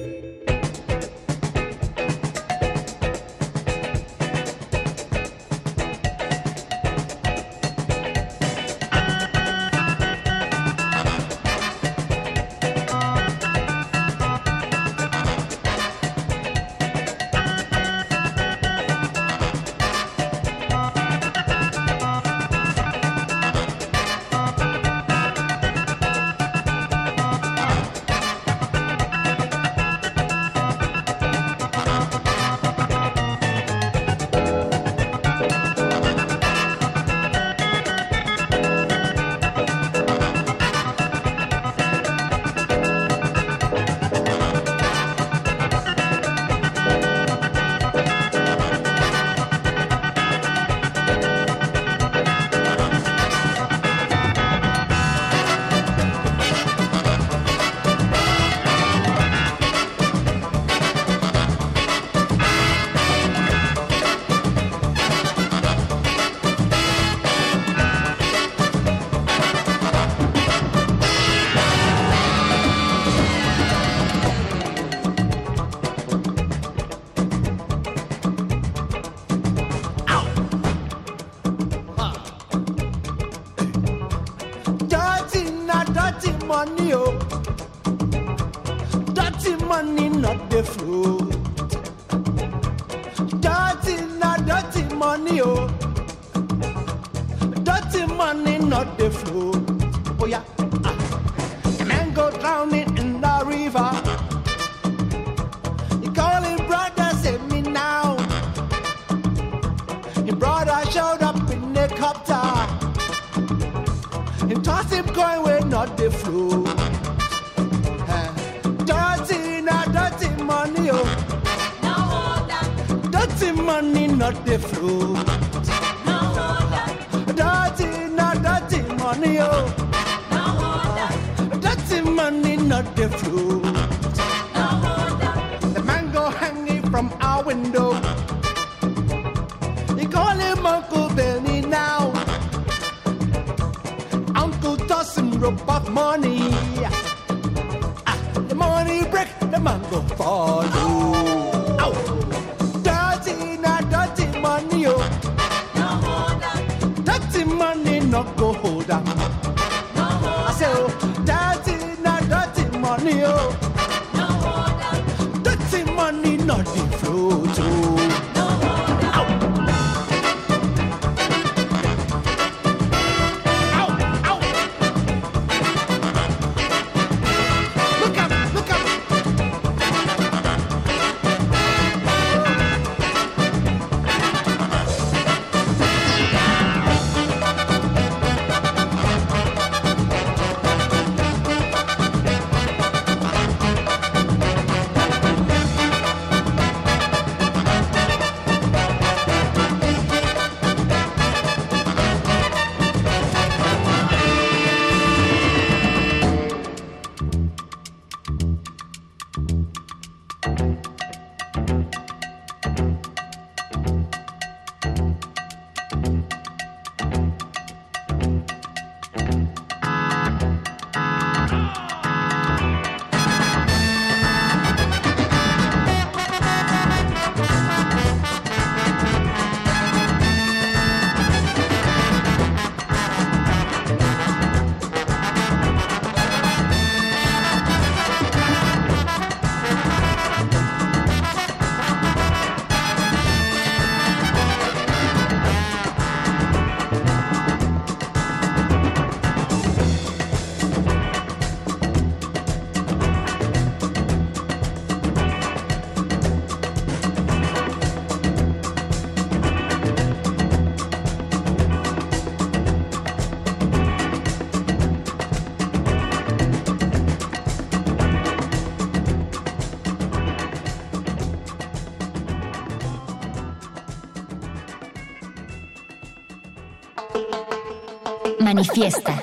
[278.61, 279.20] mi fiesta.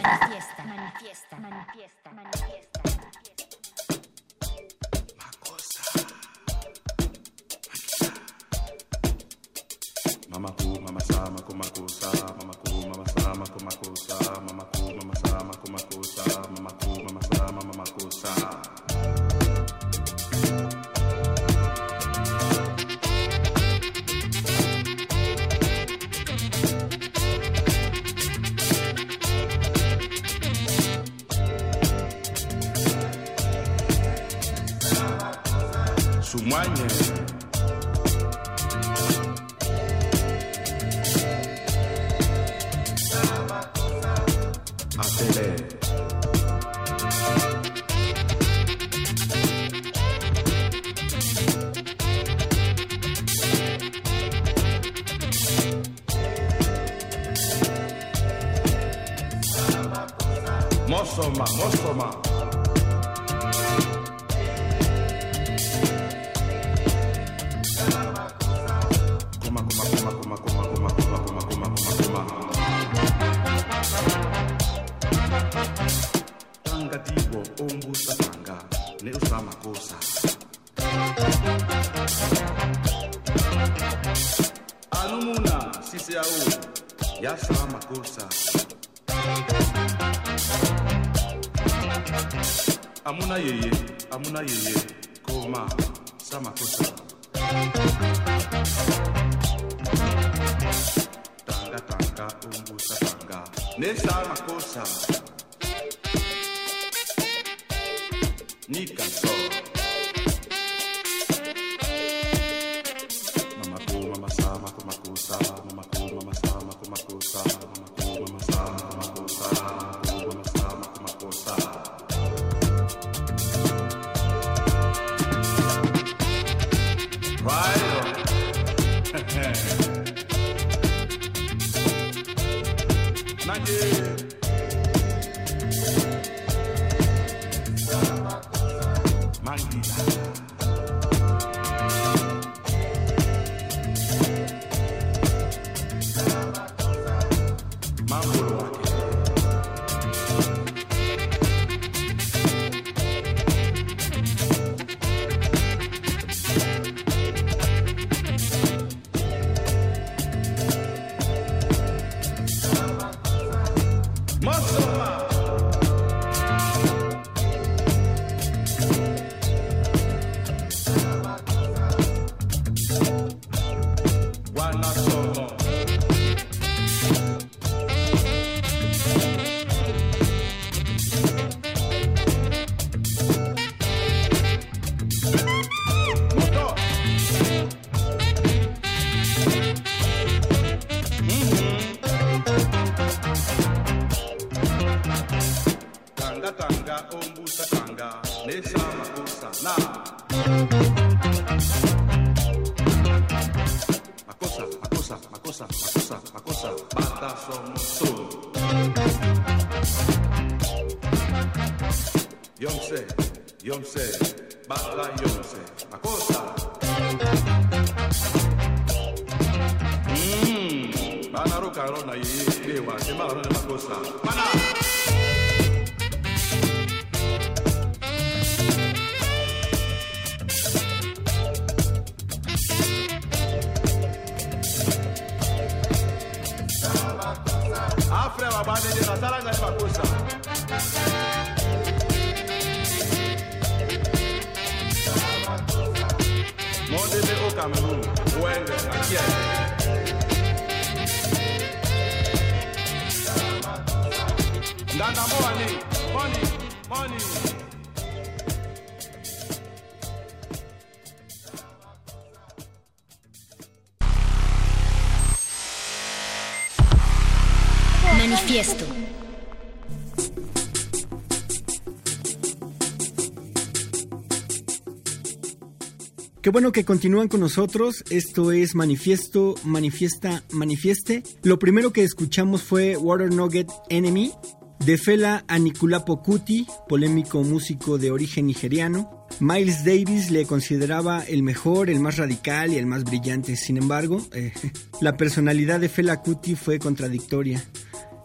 [276.47, 278.05] Qué bueno que continúan con nosotros.
[278.09, 281.21] Esto es Manifiesto, Manifiesta, Manifieste.
[281.43, 284.31] Lo primero que escuchamos fue Water Nugget Enemy.
[284.79, 291.89] De Fela Anikulapo Kuti, polémico músico de origen nigeriano, Miles Davis le consideraba el mejor,
[291.89, 293.57] el más radical y el más brillante.
[293.57, 294.53] Sin embargo, eh,
[295.01, 297.61] la personalidad de Fela Kuti fue contradictoria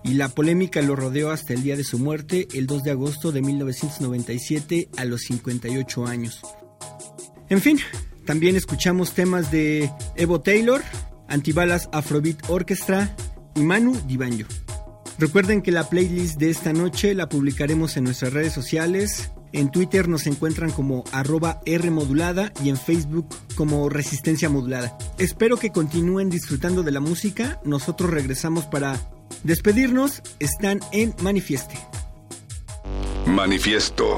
[0.05, 3.33] y la polémica lo rodeó hasta el día de su muerte, el 2 de agosto
[3.33, 6.41] de 1997, a los 58 años.
[7.49, 7.79] En fin,
[8.25, 10.83] también escuchamos temas de Evo Taylor,
[11.29, 13.15] Antibalas Afrobeat Orchestra
[13.55, 14.49] y Manu Dibanjo.
[15.19, 19.33] Recuerden que la playlist de esta noche la publicaremos en nuestras redes sociales.
[19.53, 24.97] En Twitter nos encuentran como arroba Rmodulada y en Facebook como Resistencia Modulada.
[25.19, 27.61] Espero que continúen disfrutando de la música.
[27.65, 28.99] Nosotros regresamos para
[29.45, 30.23] despedirnos.
[30.39, 31.79] Están en Manifieste.
[33.27, 34.17] Manifiesto.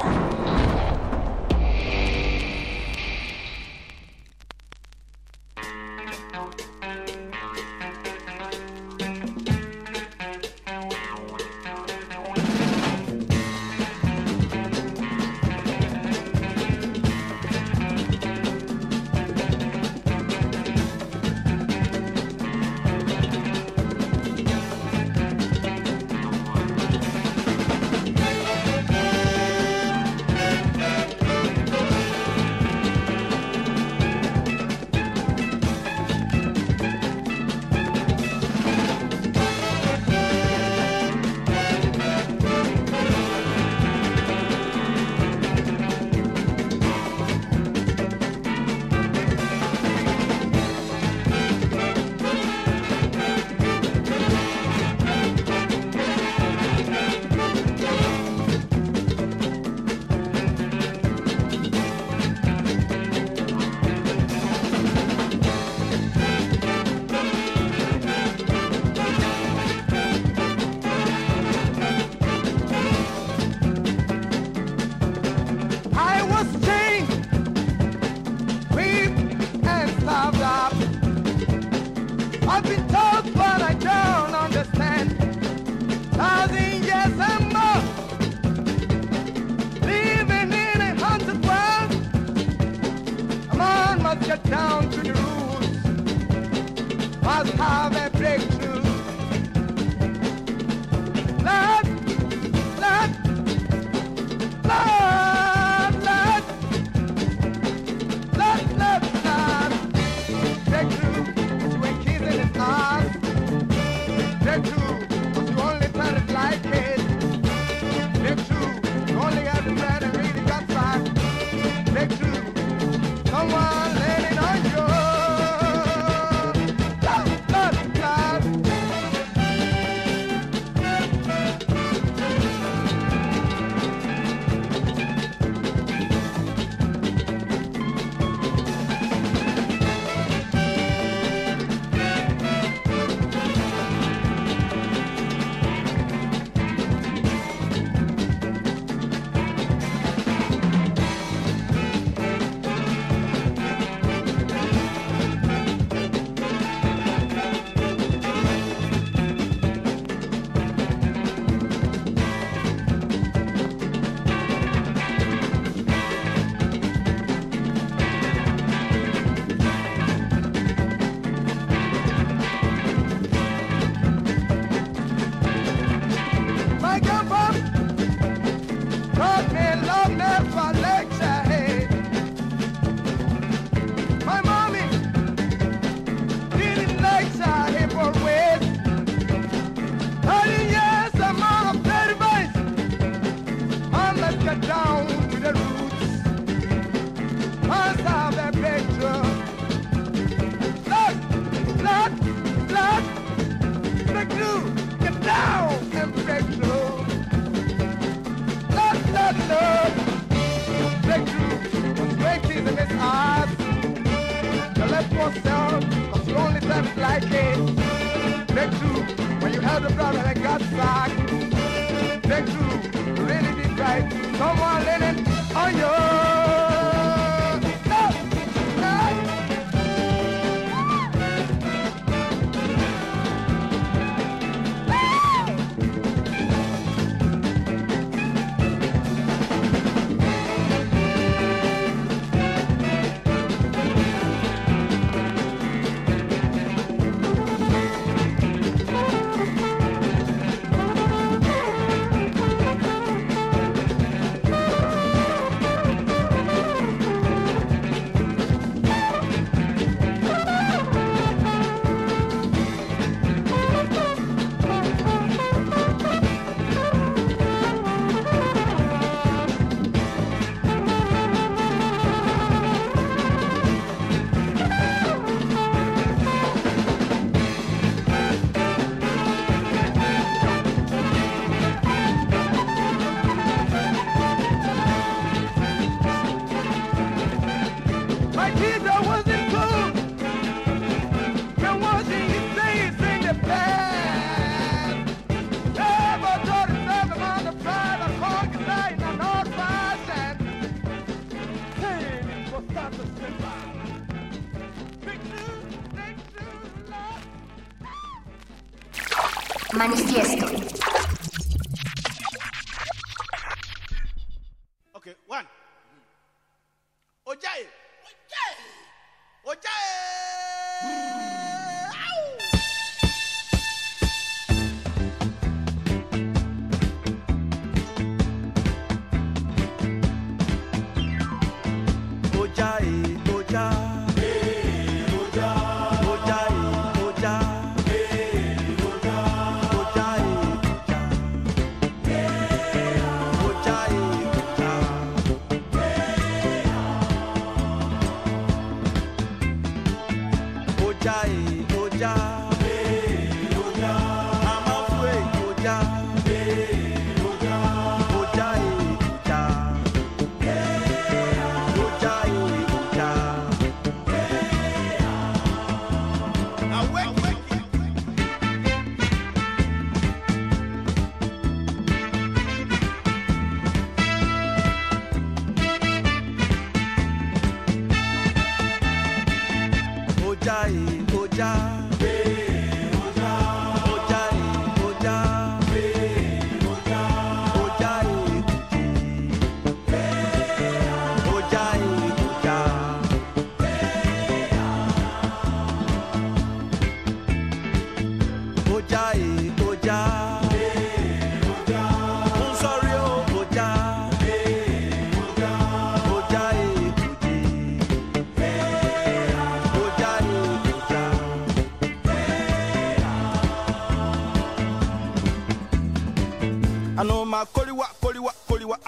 [356.25, 356.84] baby.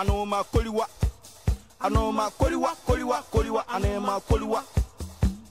[0.07, 0.87] I know my koliwa.
[1.81, 4.63] Anoma koliwa koliwa koliwa anema koliwa.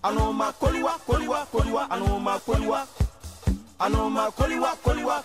[0.03, 2.87] Anoma koliwa koliwa koliwa anoma koliwa.
[3.79, 5.21] My koliwa koliwa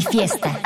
[0.00, 0.59] mi fiesta.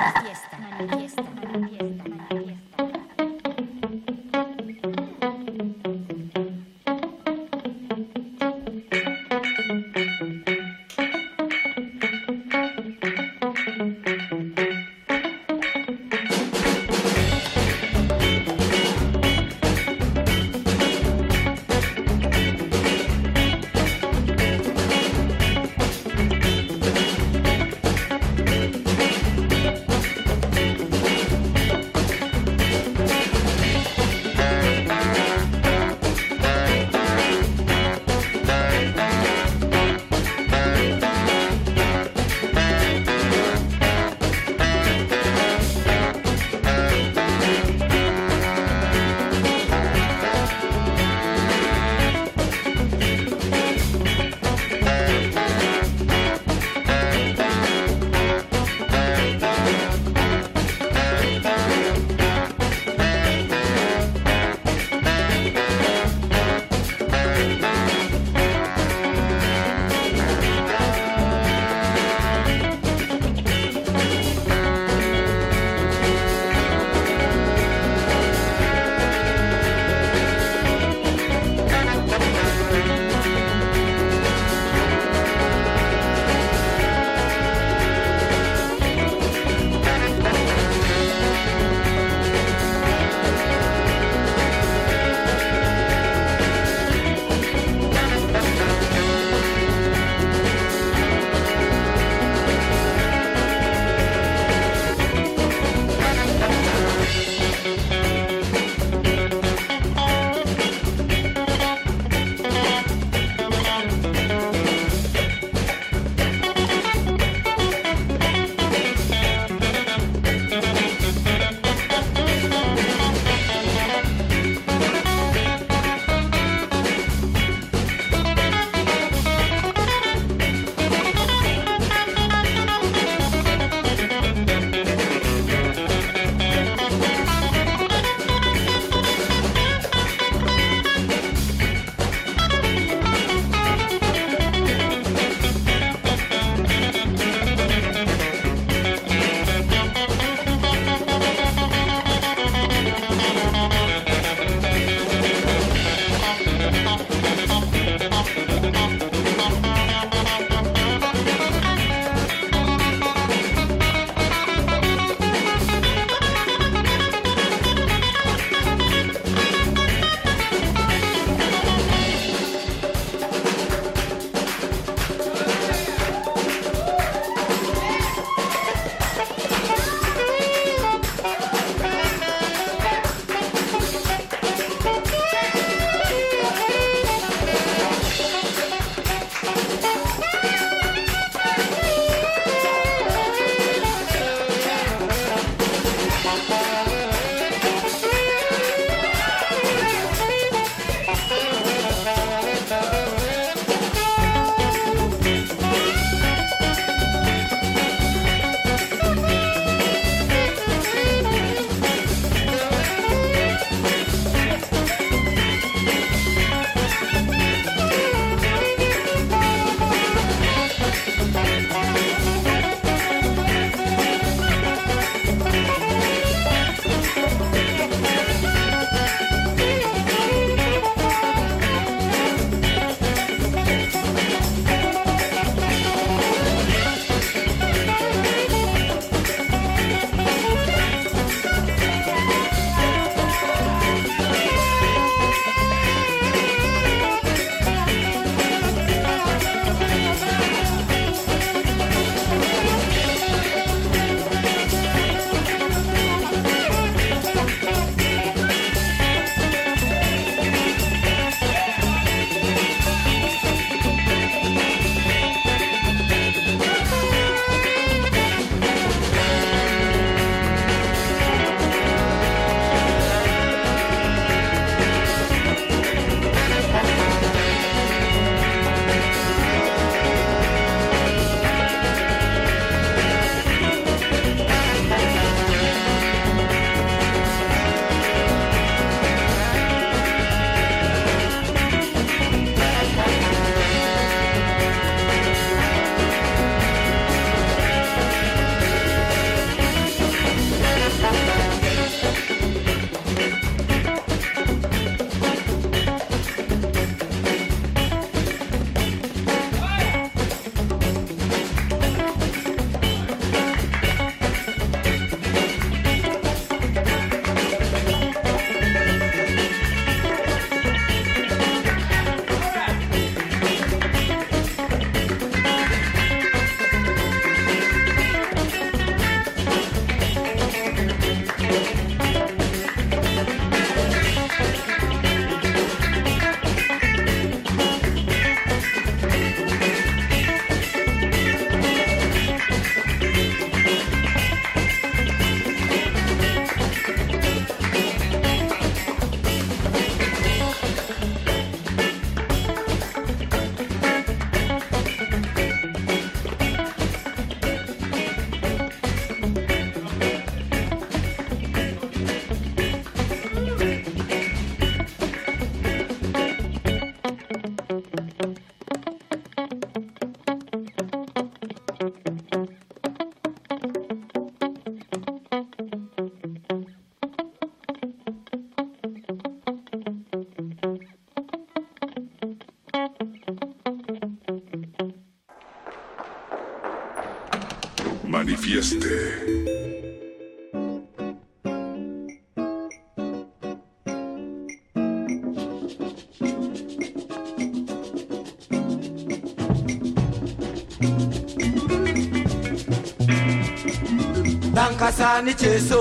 [404.55, 405.81] Dan kasa nike so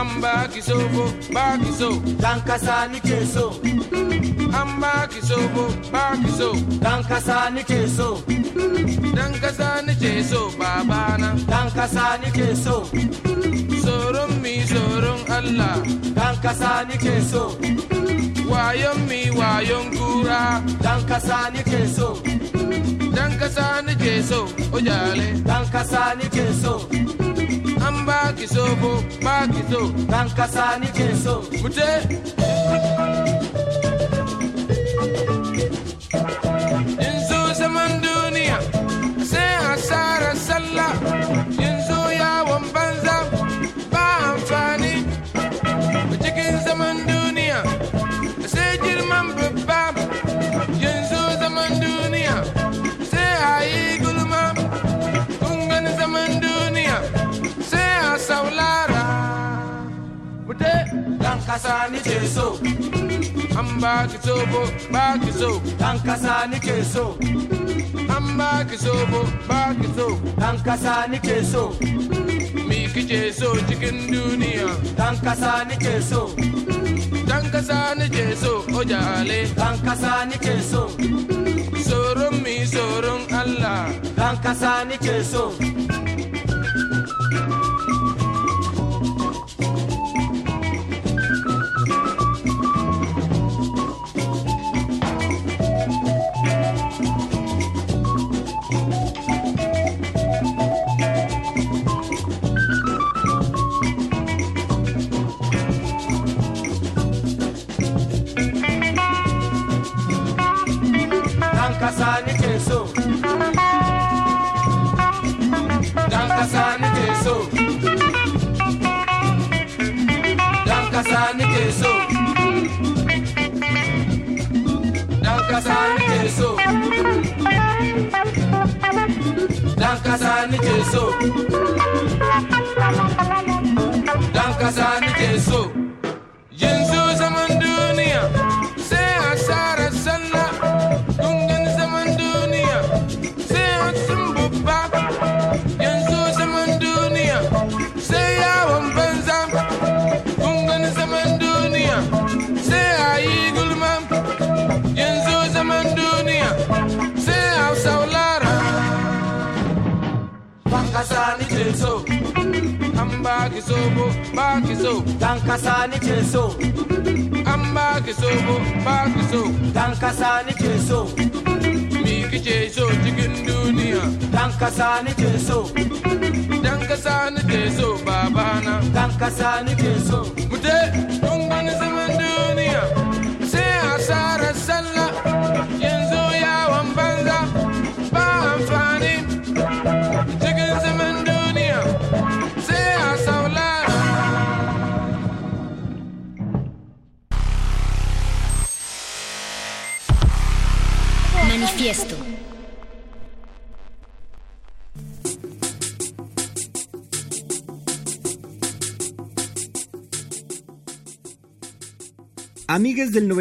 [0.00, 1.04] an baki sofo
[1.34, 1.90] baki so
[2.22, 3.46] dan kasa nike so
[4.60, 5.64] an baki sofo
[5.94, 6.52] baki so
[6.84, 8.08] dan kasa nike so
[9.18, 11.34] dan kasa nake so babana.
[11.46, 12.76] Dan kasa nike so
[13.82, 15.76] tsoron mi tsoron Allah.
[16.14, 17.44] Dan kasa nike so
[18.50, 20.62] wayon mi wayon kura.
[20.84, 22.08] Dan kasa nike so
[23.16, 23.82] dan kasa
[24.30, 24.40] so
[24.76, 25.28] ojale.
[25.44, 26.74] Dan kasa nike so
[28.08, 28.92] bakiso bo
[29.24, 29.80] bakiso
[30.10, 32.57] nankasani keso mute.
[61.48, 62.52] Dankasa nike so.
[63.58, 64.60] An baki sobo,
[64.92, 65.58] baki so.
[65.80, 67.12] Dankasa nike so.
[68.14, 70.08] An baki sobo, baki so.
[70.42, 71.70] Dankasa nike so.
[72.68, 74.68] Mi kike so cikin duniya.
[74.94, 76.26] Dankasa nike so.
[77.30, 79.46] Dankasa Jesu, ojale.
[79.54, 80.88] Dankasa nike so.
[81.88, 83.88] Soron mi soron Allah.
[84.20, 85.87] Dankasa nike so.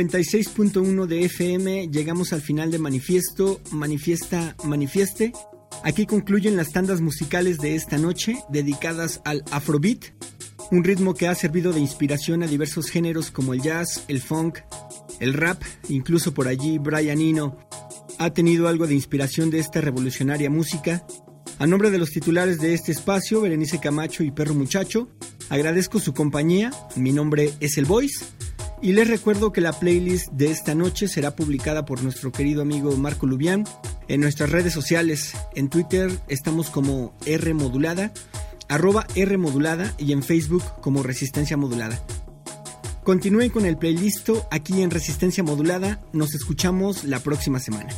[0.08, 5.34] 96.1 de FM, llegamos al final de Manifiesto, Manifiesta, Manifieste.
[5.84, 10.06] Aquí concluyen las tandas musicales de esta noche dedicadas al Afrobeat,
[10.72, 14.60] un ritmo que ha servido de inspiración a diversos géneros como el jazz, el funk,
[15.19, 17.58] el rap, incluso por allí Brian Eno
[18.18, 21.06] ha tenido algo de inspiración de esta revolucionaria música.
[21.60, 25.10] A nombre de los titulares de este espacio, Berenice Camacho y Perro Muchacho,
[25.50, 26.72] agradezco su compañía.
[26.95, 28.36] Mi nombre es El Voice.
[28.80, 32.95] Y les recuerdo que la playlist de esta noche será publicada por nuestro querido amigo
[32.95, 33.64] Marco Lubián
[34.07, 35.33] en nuestras redes sociales.
[35.56, 38.11] En Twitter estamos como R modulada,
[38.69, 41.99] arroba R modulada y en Facebook como Resistencia Modulada.
[43.03, 45.99] Continúen con el playlist aquí en Resistencia Modulada.
[46.14, 47.89] Nos escuchamos la próxima semana.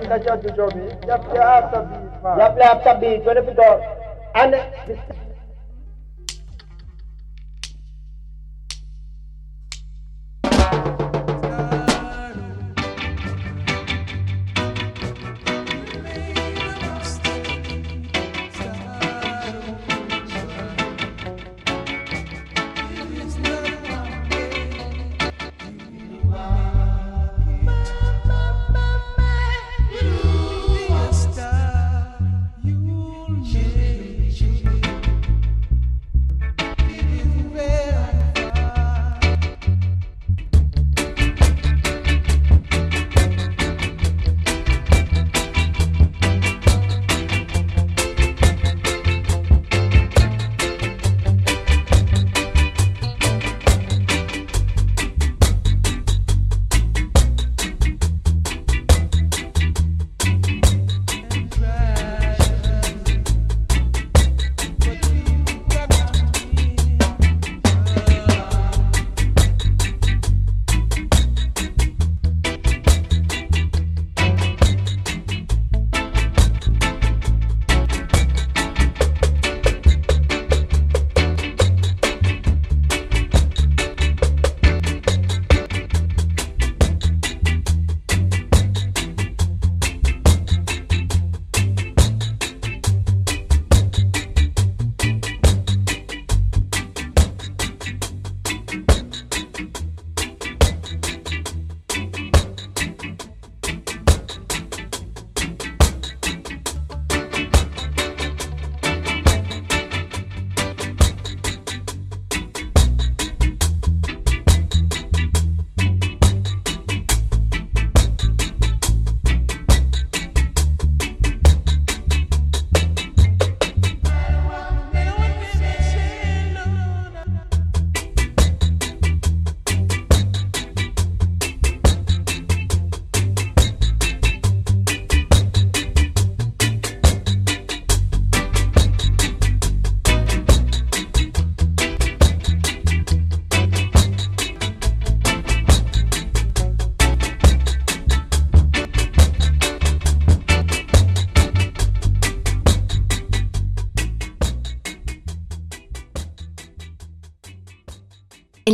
[0.00, 2.38] Yakta Jadu Jomi, Yapta After Beat, man.
[2.38, 3.89] Yapta After Beat, when if you go,